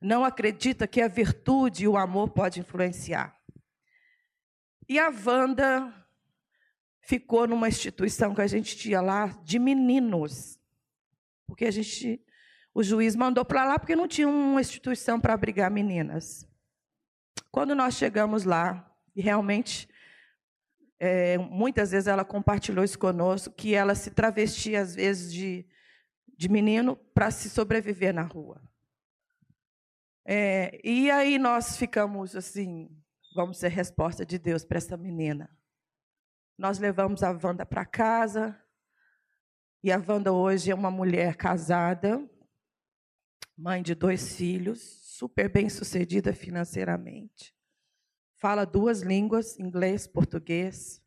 [0.00, 3.36] não acredita que a virtude e o amor pode influenciar.
[4.88, 5.92] E a Wanda
[7.00, 10.60] ficou numa instituição que a gente tinha lá de meninos.
[11.46, 12.24] Porque a gente,
[12.74, 16.46] o juiz mandou para lá porque não tinha uma instituição para abrigar meninas.
[17.50, 19.88] Quando nós chegamos lá, e realmente,
[20.98, 25.66] é, muitas vezes ela compartilhou isso conosco, que ela se travestia, às vezes, de,
[26.36, 28.62] de menino para se sobreviver na rua.
[30.24, 32.90] É, e aí nós ficamos assim,
[33.34, 35.48] vamos ser resposta de Deus para essa menina.
[36.58, 38.60] Nós levamos a Wanda para casa,
[39.84, 42.28] e a Wanda hoje é uma mulher casada,
[43.56, 47.54] mãe de dois filhos, super bem sucedida financeiramente.
[48.38, 51.02] Fala duas línguas, inglês, português.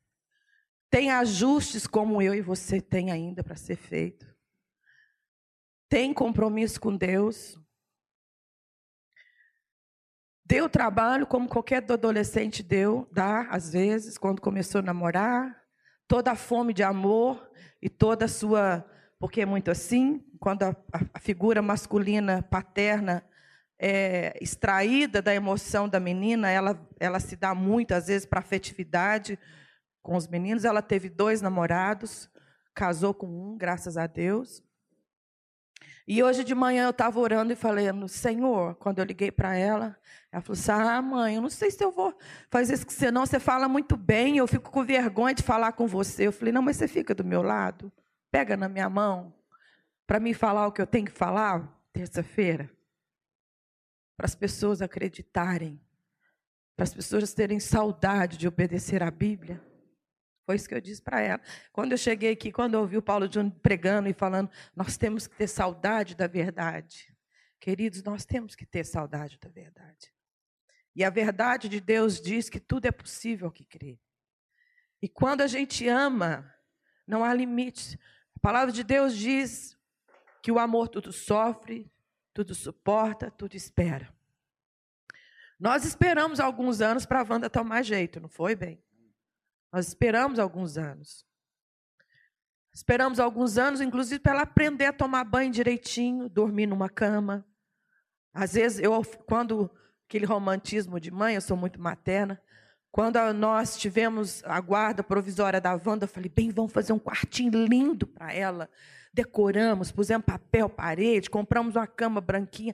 [0.90, 4.26] Tem ajustes como eu e você tem ainda para ser feito.
[5.88, 7.58] Tem compromisso com Deus,
[10.50, 15.64] Deu trabalho, como qualquer adolescente deu, dá, às vezes, quando começou a namorar.
[16.08, 18.84] Toda a fome de amor e toda a sua.
[19.20, 20.76] Porque é muito assim, quando a,
[21.14, 23.24] a figura masculina paterna
[23.80, 29.40] é extraída da emoção da menina, ela, ela se dá muito, às vezes, para afetividade
[30.04, 30.66] com os meninos.
[30.66, 32.30] Ela teve dois namorados,
[32.74, 34.62] casou com um, graças a Deus.
[36.06, 39.96] E hoje de manhã eu estava orando e falando, Senhor, quando eu liguei para ela,
[40.32, 42.18] ela falou assim: Ah, mãe, eu não sei se eu vou
[42.50, 43.26] fazer isso com você, não.
[43.26, 46.28] Você fala muito bem, eu fico com vergonha de falar com você.
[46.28, 47.92] Eu falei: Não, mas você fica do meu lado,
[48.32, 49.32] pega na minha mão,
[50.08, 52.70] para me falar o que eu tenho que falar, terça-feira.
[54.20, 55.82] Para as pessoas acreditarem,
[56.76, 59.66] para as pessoas terem saudade de obedecer à Bíblia.
[60.46, 61.42] Foi isso que eu disse para ela.
[61.72, 65.26] Quando eu cheguei aqui, quando eu ouvi o Paulo Júnior pregando e falando, nós temos
[65.26, 67.16] que ter saudade da verdade.
[67.62, 70.14] Queridos, nós temos que ter saudade da verdade.
[70.94, 73.98] E a verdade de Deus diz que tudo é possível que crê.
[75.02, 76.54] E quando a gente ama,
[77.08, 77.98] não há limites.
[78.36, 79.78] A palavra de Deus diz
[80.44, 81.90] que o amor tudo sofre,
[82.40, 84.14] tudo suporta, tudo espera.
[85.60, 88.82] Nós esperamos alguns anos para a Wanda tomar jeito, não foi bem?
[89.74, 91.26] Nós esperamos alguns anos.
[92.74, 97.46] Esperamos alguns anos, inclusive, para ela aprender a tomar banho direitinho, dormir numa cama.
[98.34, 99.70] Às vezes, eu, quando
[100.08, 102.42] aquele romantismo de mãe, eu sou muito materna.
[102.90, 107.66] Quando nós tivemos a guarda provisória da Wanda, eu falei, bem, vamos fazer um quartinho
[107.66, 108.70] lindo para ela.
[109.20, 112.74] Decoramos, pusemos papel, parede, compramos uma cama branquinha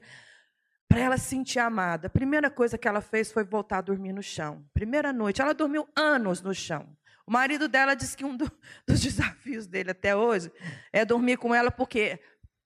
[0.86, 2.06] para ela se sentir amada.
[2.06, 4.64] A primeira coisa que ela fez foi voltar a dormir no chão.
[4.72, 6.96] Primeira noite, ela dormiu anos no chão.
[7.26, 8.48] O marido dela disse que um do,
[8.86, 10.52] dos desafios dele até hoje
[10.92, 12.20] é dormir com ela, porque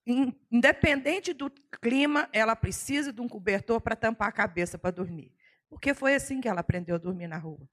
[0.07, 1.51] independente do
[1.81, 5.33] clima, ela precisa de um cobertor para tampar a cabeça para dormir.
[5.71, 7.67] Porque foi assim que ela aprendeu a dormir na rua.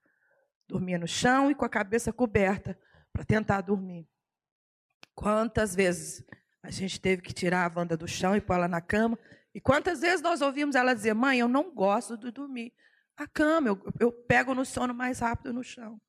[0.70, 2.80] Dormia no chão e com a cabeça coberta
[3.12, 4.08] para tentar dormir.
[5.18, 6.24] Quantas vezes
[6.62, 9.18] a gente teve que tirar a Wanda do chão e pôr ela na cama?
[9.52, 12.72] E quantas vezes nós ouvimos ela dizer: Mãe, eu não gosto de dormir.
[13.18, 16.00] A cama, eu, eu pego no sono mais rápido no chão.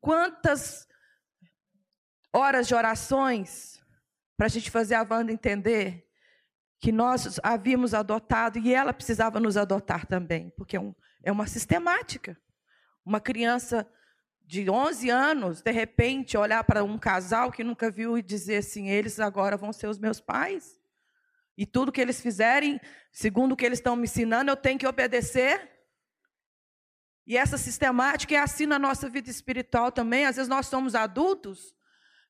[0.00, 0.86] Quantas
[2.32, 3.82] horas de orações
[4.36, 6.06] para a gente fazer a Wanda entender
[6.78, 11.48] que nós havíamos adotado e ela precisava nos adotar também, porque é, um, é uma
[11.48, 12.40] sistemática.
[13.04, 13.84] Uma criança
[14.46, 18.88] de 11 anos, de repente, olhar para um casal que nunca viu e dizer assim:
[18.88, 20.80] eles agora vão ser os meus pais.
[21.58, 22.80] E tudo que eles fizerem,
[23.10, 25.72] segundo o que eles estão me ensinando, eu tenho que obedecer.
[27.26, 30.26] E essa sistemática é assim na nossa vida espiritual também.
[30.26, 31.74] Às vezes nós somos adultos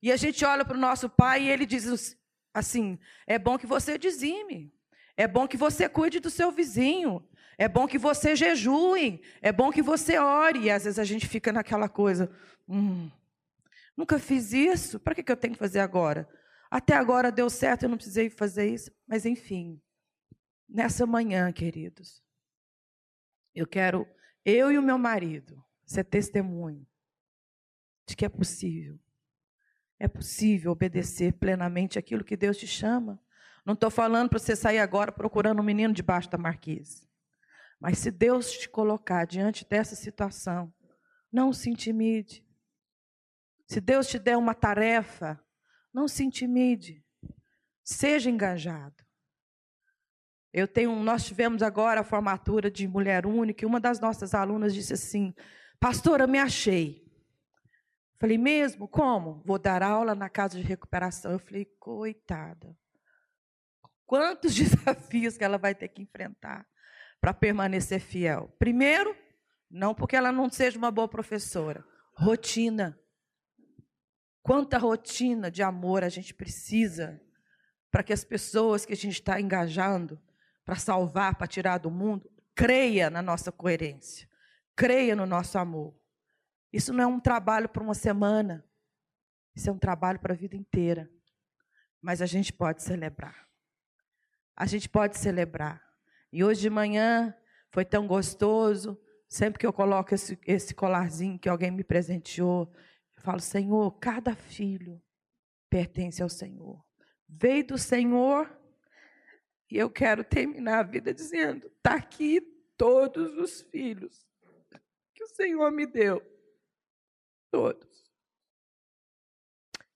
[0.01, 2.17] e a gente olha para o nosso pai e ele diz
[2.55, 4.73] assim: é bom que você dizime,
[5.19, 7.29] é bom que você cuide do seu vizinho,
[7.59, 10.65] É bom que você jejue, é bom que você ore.
[10.65, 12.31] E às vezes a gente fica naquela coisa,
[12.69, 13.11] hum,
[13.97, 16.29] nunca fiz isso, para que, que eu tenho que fazer agora?
[16.71, 18.91] Até agora deu certo, eu não precisei fazer isso.
[19.07, 19.81] Mas enfim,
[20.69, 22.23] nessa manhã, queridos,
[23.55, 24.07] eu quero,
[24.45, 26.87] eu e o meu marido, ser testemunho
[28.07, 28.99] de que é possível.
[29.99, 33.19] É possível obedecer plenamente aquilo que Deus te chama.
[33.65, 37.06] Não estou falando para você sair agora procurando um menino debaixo da marquise.
[37.81, 40.73] Mas se Deus te colocar diante dessa situação,
[41.31, 42.45] não se intimide.
[43.67, 45.41] Se Deus te der uma tarefa,
[45.93, 47.05] não se intimide.
[47.85, 49.05] Seja engajado.
[50.53, 54.73] Eu tenho, nós tivemos agora a formatura de mulher única e uma das nossas alunas
[54.73, 55.35] disse assim:
[55.79, 57.05] "Pastora, me achei".
[58.19, 58.89] Falei: "Mesmo?
[58.89, 59.43] Como?
[59.45, 61.31] Vou dar aula na casa de recuperação".
[61.31, 62.75] Eu falei: "Coitada.
[64.07, 66.67] Quantos desafios que ela vai ter que enfrentar
[67.21, 68.55] para permanecer fiel?
[68.59, 69.17] Primeiro,
[69.71, 72.99] não porque ela não seja uma boa professora, rotina.
[74.43, 77.21] Quanta rotina de amor a gente precisa
[77.91, 80.21] para que as pessoas que a gente está engajando
[80.65, 84.29] para salvar, para tirar do mundo, creia na nossa coerência,
[84.75, 85.95] creia no nosso amor.
[86.73, 88.65] Isso não é um trabalho para uma semana,
[89.55, 91.11] isso é um trabalho para a vida inteira.
[92.03, 93.49] Mas a gente pode celebrar.
[94.55, 95.86] A gente pode celebrar.
[96.33, 97.35] E hoje de manhã
[97.71, 99.01] foi tão gostoso.
[99.29, 102.73] Sempre que eu coloco esse, esse colarzinho que alguém me presenteou,
[103.17, 105.03] eu falo: Senhor, cada filho
[105.69, 106.85] pertence ao Senhor.
[107.29, 108.57] Veio do Senhor
[109.71, 112.41] e eu quero terminar a vida dizendo: está aqui
[112.77, 114.27] todos os filhos
[115.15, 116.23] que o Senhor me deu.
[117.51, 118.07] Todos.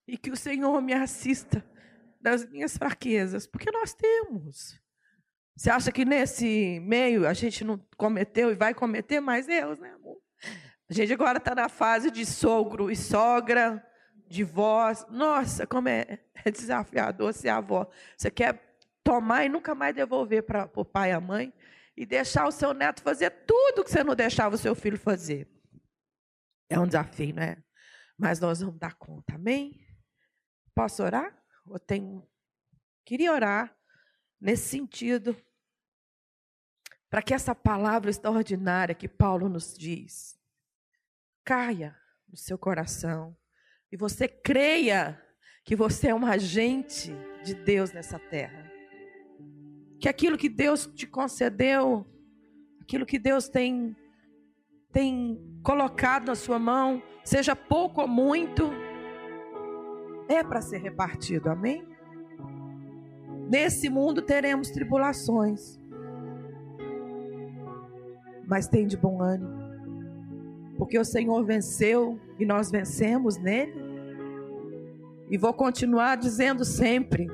[0.06, 1.64] E que o Senhor me assista
[2.20, 4.80] das minhas fraquezas, porque nós temos.
[5.60, 9.90] Você acha que nesse meio a gente não cometeu e vai cometer mais erros, né,
[9.90, 10.18] amor?
[10.88, 13.86] A gente agora está na fase de sogro e sogra,
[14.26, 15.04] de voz.
[15.10, 17.86] Nossa, como é, é desafiador ser avó.
[18.16, 21.52] Você quer tomar e nunca mais devolver para o pai e a mãe
[21.94, 25.46] e deixar o seu neto fazer tudo que você não deixava o seu filho fazer.
[26.70, 27.62] É um desafio, não é?
[28.16, 29.78] Mas nós vamos dar conta, amém?
[30.74, 31.38] Posso orar?
[31.68, 32.26] Eu tenho...
[33.04, 33.76] Queria orar
[34.40, 35.36] nesse sentido,
[37.10, 40.38] para que essa palavra extraordinária que Paulo nos diz
[41.44, 41.96] caia
[42.28, 43.36] no seu coração
[43.90, 45.20] e você creia
[45.64, 47.12] que você é um agente
[47.44, 48.70] de Deus nessa terra
[50.00, 52.06] que aquilo que Deus te concedeu,
[52.80, 53.94] aquilo que Deus tem
[54.92, 58.72] tem colocado na sua mão, seja pouco ou muito,
[60.28, 61.86] é para ser repartido, amém?
[63.48, 65.79] Nesse mundo teremos tribulações,
[68.50, 69.60] mas tem de bom ânimo,
[70.76, 73.72] porque o Senhor venceu e nós vencemos nele,
[75.30, 77.28] e vou continuar dizendo sempre: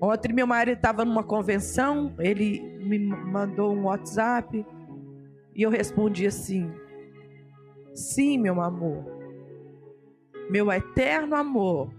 [0.00, 4.66] Ontem meu marido estava numa convenção, ele me mandou um WhatsApp
[5.54, 6.68] e eu respondi assim:
[7.94, 9.04] Sim, meu amor,
[10.50, 11.94] meu eterno amor,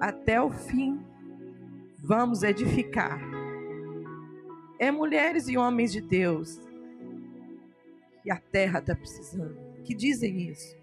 [0.00, 0.98] até o fim
[2.02, 3.20] vamos edificar.
[4.76, 6.68] É mulheres e homens de Deus
[8.22, 10.76] que a terra está precisando, que dizem isso.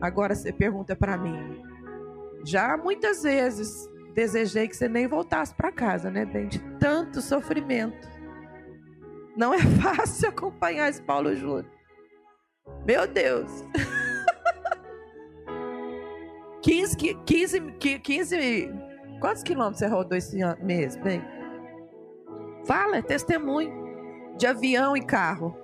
[0.00, 1.62] Agora você pergunta para mim,
[2.44, 6.48] já muitas vezes desejei que você nem voltasse para casa, né, bem?
[6.48, 8.08] De tanto sofrimento.
[9.36, 11.70] Não é fácil acompanhar esse Paulo Júnior.
[12.86, 13.64] Meu Deus.
[16.62, 16.96] 15,
[17.26, 17.60] 15,
[18.02, 18.72] 15,
[19.20, 21.20] quantos quilômetros você rodou esse mês, bem?
[22.64, 23.72] Fala, é testemunho
[24.36, 25.56] de avião e carro.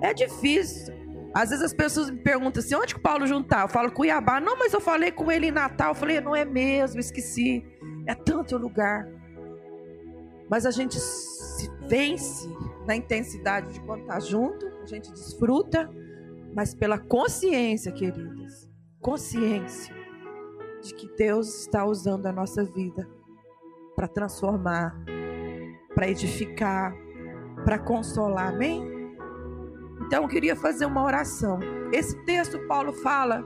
[0.00, 0.94] É difícil.
[1.34, 3.62] Às vezes as pessoas me perguntam assim, onde que o Paulo juntar?
[3.62, 4.40] Eu falo Cuiabá.
[4.40, 5.90] Não, mas eu falei com ele em Natal.
[5.90, 7.64] Eu falei, não é mesmo, esqueci.
[8.06, 9.08] É tanto lugar.
[10.48, 12.48] Mas a gente se vence
[12.86, 15.90] na intensidade de quando está junto, a gente desfruta,
[16.54, 18.68] mas pela consciência, queridas,
[19.00, 19.94] consciência
[20.82, 23.08] de que Deus está usando a nossa vida
[23.96, 24.94] para transformar,
[25.94, 26.94] para edificar,
[27.64, 28.93] para consolar, amém?
[30.14, 31.58] Então eu queria fazer uma oração.
[31.92, 33.44] Esse texto Paulo fala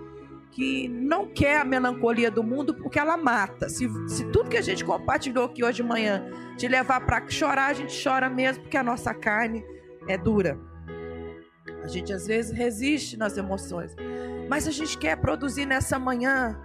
[0.50, 3.70] que não quer a melancolia do mundo porque ela mata.
[3.70, 7.68] Se, se tudo que a gente compartilhou aqui hoje de manhã te levar para chorar,
[7.68, 9.64] a gente chora mesmo porque a nossa carne
[10.06, 10.60] é dura.
[11.82, 13.96] A gente às vezes resiste nas emoções,
[14.46, 16.60] mas a gente quer produzir nessa manhã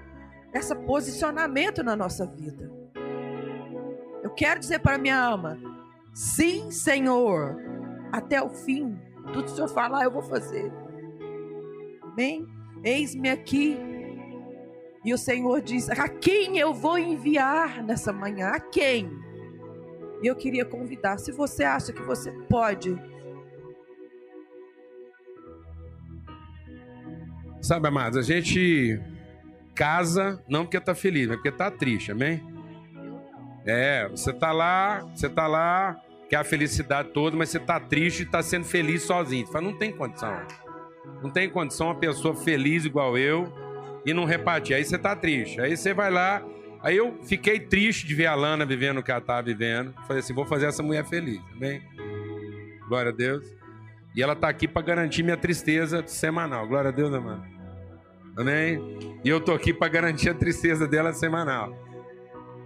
[0.54, 2.70] esse posicionamento na nossa vida.
[4.22, 5.58] Eu quero dizer para minha alma
[6.14, 7.56] Sim, Senhor,
[8.12, 9.00] até o fim.
[9.32, 10.72] Tudo que o Senhor falar, eu vou fazer.
[12.02, 12.46] Amém?
[12.84, 13.78] Eis-me aqui.
[15.06, 18.50] E o Senhor diz: A quem eu vou enviar nessa manhã?
[18.50, 19.10] A quem?
[20.22, 22.96] E eu queria convidar, se você acha que você pode.
[27.62, 29.02] Sabe, amados, a gente
[29.76, 32.42] casa não porque tá feliz, mas porque tá triste, amém?
[33.66, 36.02] É, você tá lá, você tá lá,
[36.34, 39.46] quer a felicidade toda, mas você tá triste e tá sendo feliz sozinho.
[39.46, 40.36] Você fala, não tem condição.
[41.22, 43.54] Não tem condição uma pessoa feliz igual eu
[44.04, 44.76] e não repartir.
[44.76, 45.62] Aí você tá triste.
[45.62, 46.44] Aí você vai lá.
[46.82, 49.94] Aí eu fiquei triste de ver a Lana vivendo o que ela tá vivendo.
[50.08, 51.84] Falei assim, vou fazer essa mulher feliz, amém?
[52.88, 53.46] Glória a Deus.
[54.16, 56.68] E ela tá aqui para garantir minha tristeza semanal.
[56.68, 57.46] Glória a Deus, amado.
[58.36, 59.20] Amém?
[59.24, 61.78] E eu tô aqui para garantir a tristeza dela semanal.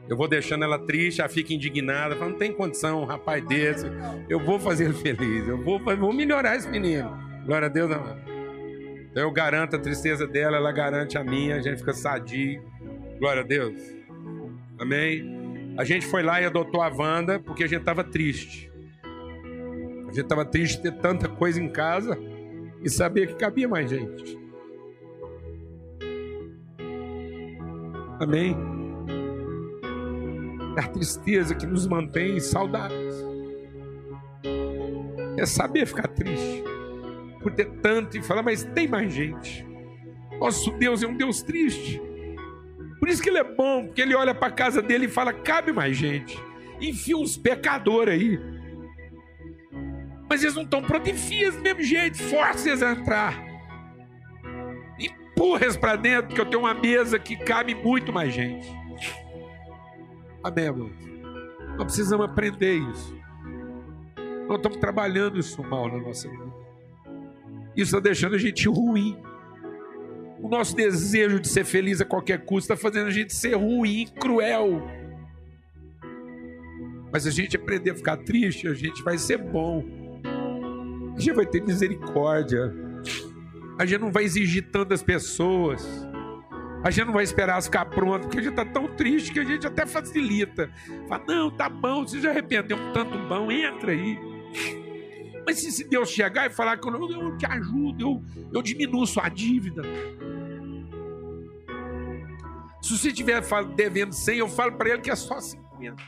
[0.10, 3.86] Eu vou deixando ela triste, ela fica indignada, fala, não tem condição, um rapaz desse.
[4.30, 7.18] Eu vou fazer ele feliz, eu vou, vou melhorar esse menino.
[7.46, 8.20] Glória a Deus, amado.
[9.12, 12.62] Então eu garanto a tristeza dela, ela garante a minha, a gente fica sadio.
[13.20, 13.74] Glória a Deus.
[14.80, 15.76] Amém?
[15.78, 18.72] A gente foi lá e adotou a Wanda porque a gente estava triste.
[20.04, 22.18] A gente estava triste de ter tanta coisa em casa
[22.84, 24.38] e sabia que cabia mais gente.
[28.20, 28.77] Amém?
[30.78, 33.16] É a tristeza que nos mantém saudáveis.
[35.38, 36.64] É saber ficar triste
[37.42, 39.66] por ter tanto e falar, mas tem mais gente.
[40.40, 42.02] Nosso Deus é um Deus triste.
[43.00, 45.34] Por isso que ele é bom, porque ele olha para a casa dele e fala:
[45.34, 46.38] cabe mais gente.
[46.80, 48.40] Enfia uns pecadores aí.
[50.30, 53.48] Mas eles não estão prontos, enfia do mesmo jeito, força eles a entrar
[55.38, 58.68] empurras para dentro, que eu tenho uma mesa que cabe muito mais gente.
[60.48, 60.92] Amém?
[61.78, 63.16] Nós precisamos aprender isso.
[64.48, 66.54] Nós estamos trabalhando isso mal na nossa vida.
[67.76, 69.18] Isso está deixando a gente ruim.
[70.40, 74.08] O nosso desejo de ser feliz a qualquer custo está fazendo a gente ser ruim,
[74.20, 74.82] cruel.
[77.12, 79.84] Mas a gente aprender a ficar triste, a gente vai ser bom.
[81.16, 82.74] A gente vai ter misericórdia
[83.78, 85.86] a gente não vai exigir tantas pessoas.
[86.88, 89.44] A gente não vai esperar ficar pronto, porque a gente está tão triste que a
[89.44, 90.72] gente até facilita.
[91.10, 94.18] Fala, não, tá bom, você já arrependeu um tanto bom, entra aí.
[95.46, 98.24] Mas se, Deus chegar e falar que eu, eu te ajudo, eu,
[98.54, 99.82] eu diminuo sua dívida.
[102.82, 103.42] Se você estiver
[103.76, 106.02] devendo 100, eu falo para ele que é só 50.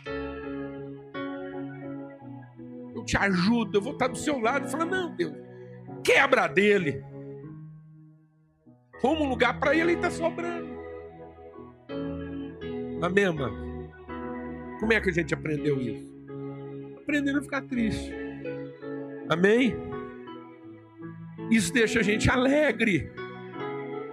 [2.96, 4.70] Eu te ajudo, eu vou estar do seu lado.
[4.70, 5.36] Fala, não, Deus,
[6.06, 7.04] quebra dele.
[9.02, 10.68] Como um lugar para ele está sobrando.
[13.02, 13.89] Amém, mano?
[14.80, 16.08] Como é que a gente aprendeu isso?
[17.02, 18.14] Aprendendo a ficar triste.
[19.30, 19.76] Amém?
[21.52, 23.12] Isso deixa a gente alegre.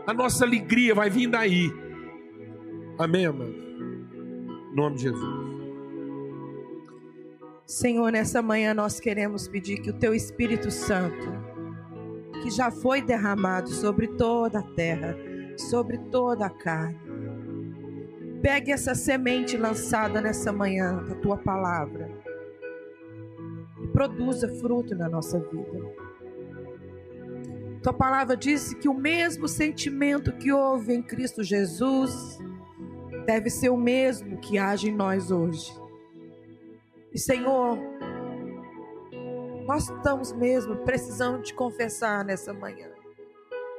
[0.07, 1.71] A nossa alegria vai vir daí.
[2.99, 3.55] Amém, mano?
[4.73, 5.47] Em nome de Jesus.
[7.67, 11.57] Senhor, nessa manhã nós queremos pedir que o Teu Espírito Santo
[12.43, 15.17] que já foi derramado sobre toda a terra,
[15.57, 17.06] sobre toda a carne.
[18.47, 22.09] Pegue essa semente lançada nessa manhã da tua palavra
[23.83, 25.93] e produza fruto na nossa vida.
[27.83, 32.39] Tua palavra disse que o mesmo sentimento que houve em Cristo Jesus
[33.27, 35.77] deve ser o mesmo que age em nós hoje.
[37.13, 37.77] E Senhor,
[39.67, 42.91] nós estamos mesmo precisando de confessar nessa manhã.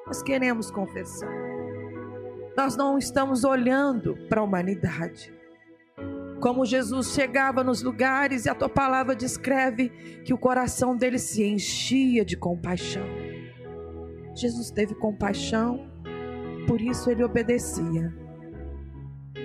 [0.06, 1.57] Nós queremos confessar.
[2.58, 5.32] Nós não estamos olhando para a humanidade.
[6.42, 9.90] Como Jesus chegava nos lugares e a tua palavra descreve
[10.26, 13.06] que o coração dele se enchia de compaixão.
[14.36, 15.88] Jesus teve compaixão,
[16.68, 18.12] por isso ele obedecia.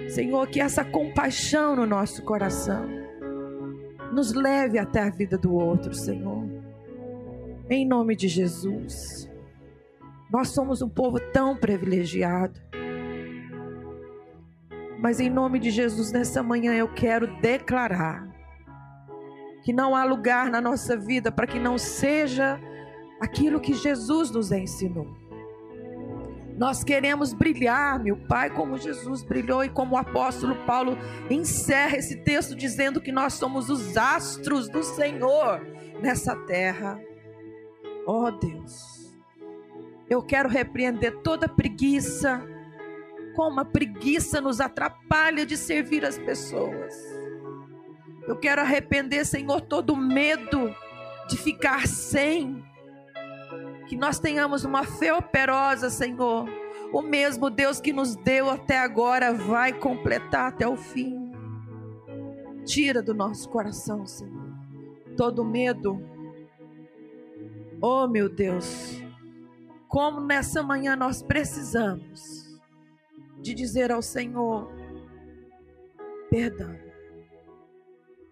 [0.08, 2.86] Senhor, que essa compaixão no nosso coração
[4.10, 6.46] nos leve até a vida do outro, Senhor.
[7.68, 9.30] Em nome de Jesus.
[10.30, 12.58] Nós somos um povo tão privilegiado.
[15.02, 18.30] Mas em nome de Jesus, nessa manhã eu quero declarar
[19.64, 22.60] que não há lugar na nossa vida para que não seja
[23.20, 25.08] aquilo que Jesus nos ensinou.
[26.56, 30.96] Nós queremos brilhar, meu Pai, como Jesus brilhou e como o apóstolo Paulo
[31.28, 35.66] encerra esse texto dizendo que nós somos os astros do Senhor
[36.00, 37.00] nessa terra.
[38.06, 39.12] Oh Deus,
[40.08, 42.40] eu quero repreender toda preguiça,
[43.34, 46.94] como a preguiça nos atrapalha de servir as pessoas.
[48.26, 50.74] Eu quero arrepender, Senhor, todo medo
[51.28, 52.64] de ficar sem.
[53.88, 56.48] Que nós tenhamos uma fé operosa, Senhor.
[56.92, 61.32] O mesmo Deus que nos deu até agora vai completar até o fim.
[62.64, 64.54] Tira do nosso coração, Senhor,
[65.16, 66.00] todo medo.
[67.80, 69.02] Oh, meu Deus,
[69.88, 72.41] como nessa manhã nós precisamos
[73.42, 74.72] de dizer ao Senhor:
[76.30, 76.78] perdão.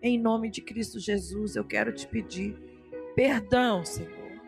[0.03, 2.57] Em nome de Cristo Jesus, eu quero te pedir
[3.15, 4.41] perdão, Senhor.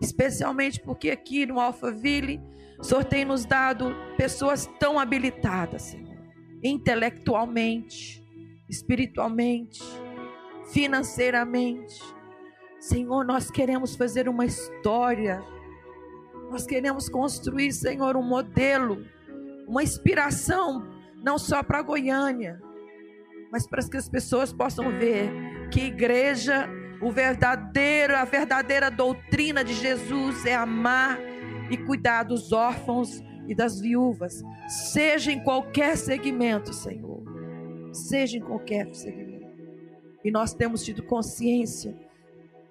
[0.00, 2.40] Especialmente porque aqui no Alphaville,
[2.78, 6.16] o Senhor tem nos dado pessoas tão habilitadas, Senhor,
[6.62, 8.24] intelectualmente,
[8.68, 9.82] espiritualmente,
[10.72, 12.00] financeiramente.
[12.78, 15.42] Senhor, nós queremos fazer uma história,
[16.50, 19.04] nós queremos construir, Senhor, um modelo,
[19.70, 20.84] uma inspiração,
[21.22, 22.60] não só para Goiânia,
[23.52, 25.30] mas para que as pessoas possam ver
[25.70, 26.68] que igreja,
[27.00, 31.20] o verdadeiro, a verdadeira doutrina de Jesus é amar
[31.70, 37.22] e cuidar dos órfãos e das viúvas, seja em qualquer segmento, Senhor.
[37.92, 39.50] Seja em qualquer segmento.
[40.24, 41.96] E nós temos tido consciência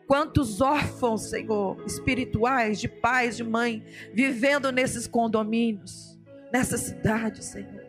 [0.05, 6.18] quantos órfãos, Senhor, espirituais, de pais, de mãe, vivendo nesses condomínios,
[6.51, 7.87] nessa cidade, Senhor.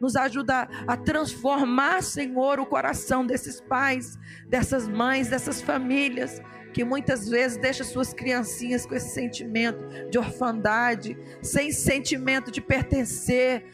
[0.00, 4.18] Nos ajuda a transformar, Senhor, o coração desses pais,
[4.48, 6.40] dessas mães, dessas famílias
[6.72, 13.64] que muitas vezes deixam suas criancinhas com esse sentimento de orfandade, sem sentimento de pertencer,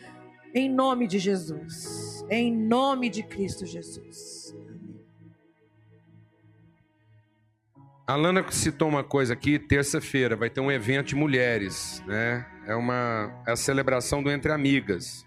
[0.54, 4.54] em nome de Jesus, em nome de Cristo Jesus.
[8.06, 12.46] A Lana citou uma coisa aqui, terça-feira vai ter um evento de mulheres, né?
[12.64, 15.26] É uma é a celebração do Entre Amigas.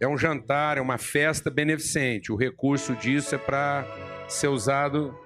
[0.00, 2.32] É um jantar, é uma festa beneficente.
[2.32, 3.86] O recurso disso é para
[4.26, 5.16] ser usado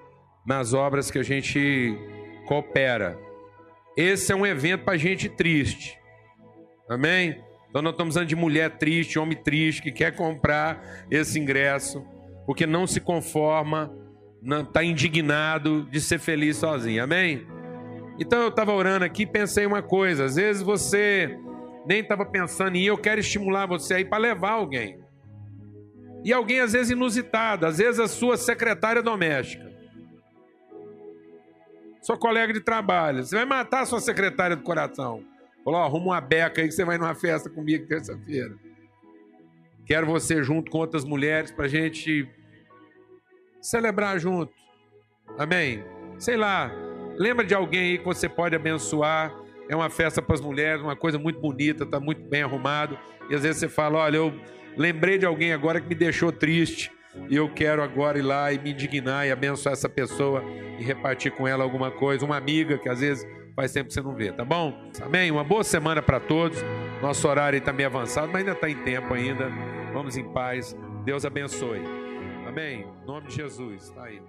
[0.45, 1.97] nas obras que a gente
[2.45, 3.17] coopera.
[3.97, 5.97] Esse é um evento para gente triste.
[6.87, 7.43] Amém?
[7.67, 12.05] Então nós estamos falando de mulher triste, homem triste, que quer comprar esse ingresso,
[12.45, 13.91] porque não se conforma,
[14.45, 17.03] está indignado de ser feliz sozinho.
[17.03, 17.45] Amém?
[18.19, 20.25] Então eu estava orando aqui e pensei uma coisa.
[20.25, 21.37] Às vezes você
[21.85, 24.99] nem estava pensando ir, eu quero estimular você aí para levar alguém.
[26.23, 29.71] E alguém às vezes inusitado, às vezes a sua secretária doméstica.
[32.01, 33.23] Sua colega de trabalho.
[33.23, 35.23] Você vai matar a sua secretária do coração.
[35.63, 38.55] Falou, arruma uma beca aí que você vai numa festa comigo terça-feira.
[39.85, 42.27] Quero você junto com outras mulheres para gente
[43.65, 44.53] celebrar junto.
[45.37, 45.83] Amém?
[46.17, 46.71] Sei lá,
[47.17, 49.33] lembra de alguém aí que você pode abençoar
[49.67, 52.97] é uma festa para as mulheres, uma coisa muito bonita, está muito bem arrumado.
[53.29, 54.33] E às vezes você fala: olha, eu
[54.77, 56.91] lembrei de alguém agora que me deixou triste.
[57.29, 60.43] E eu quero agora ir lá e me indignar e abençoar essa pessoa
[60.77, 62.25] e repartir com ela alguma coisa.
[62.25, 63.25] Uma amiga que às vezes
[63.55, 64.77] faz tempo que você não vê, tá bom?
[65.01, 65.31] Amém?
[65.31, 66.61] Uma boa semana para todos.
[67.01, 69.49] Nosso horário está meio avançado, mas ainda está em tempo ainda.
[69.93, 70.75] Vamos em paz.
[71.05, 72.04] Deus abençoe.
[72.55, 72.85] Amém?
[73.03, 73.83] Em nome de Jesus.
[73.83, 74.21] Está aí.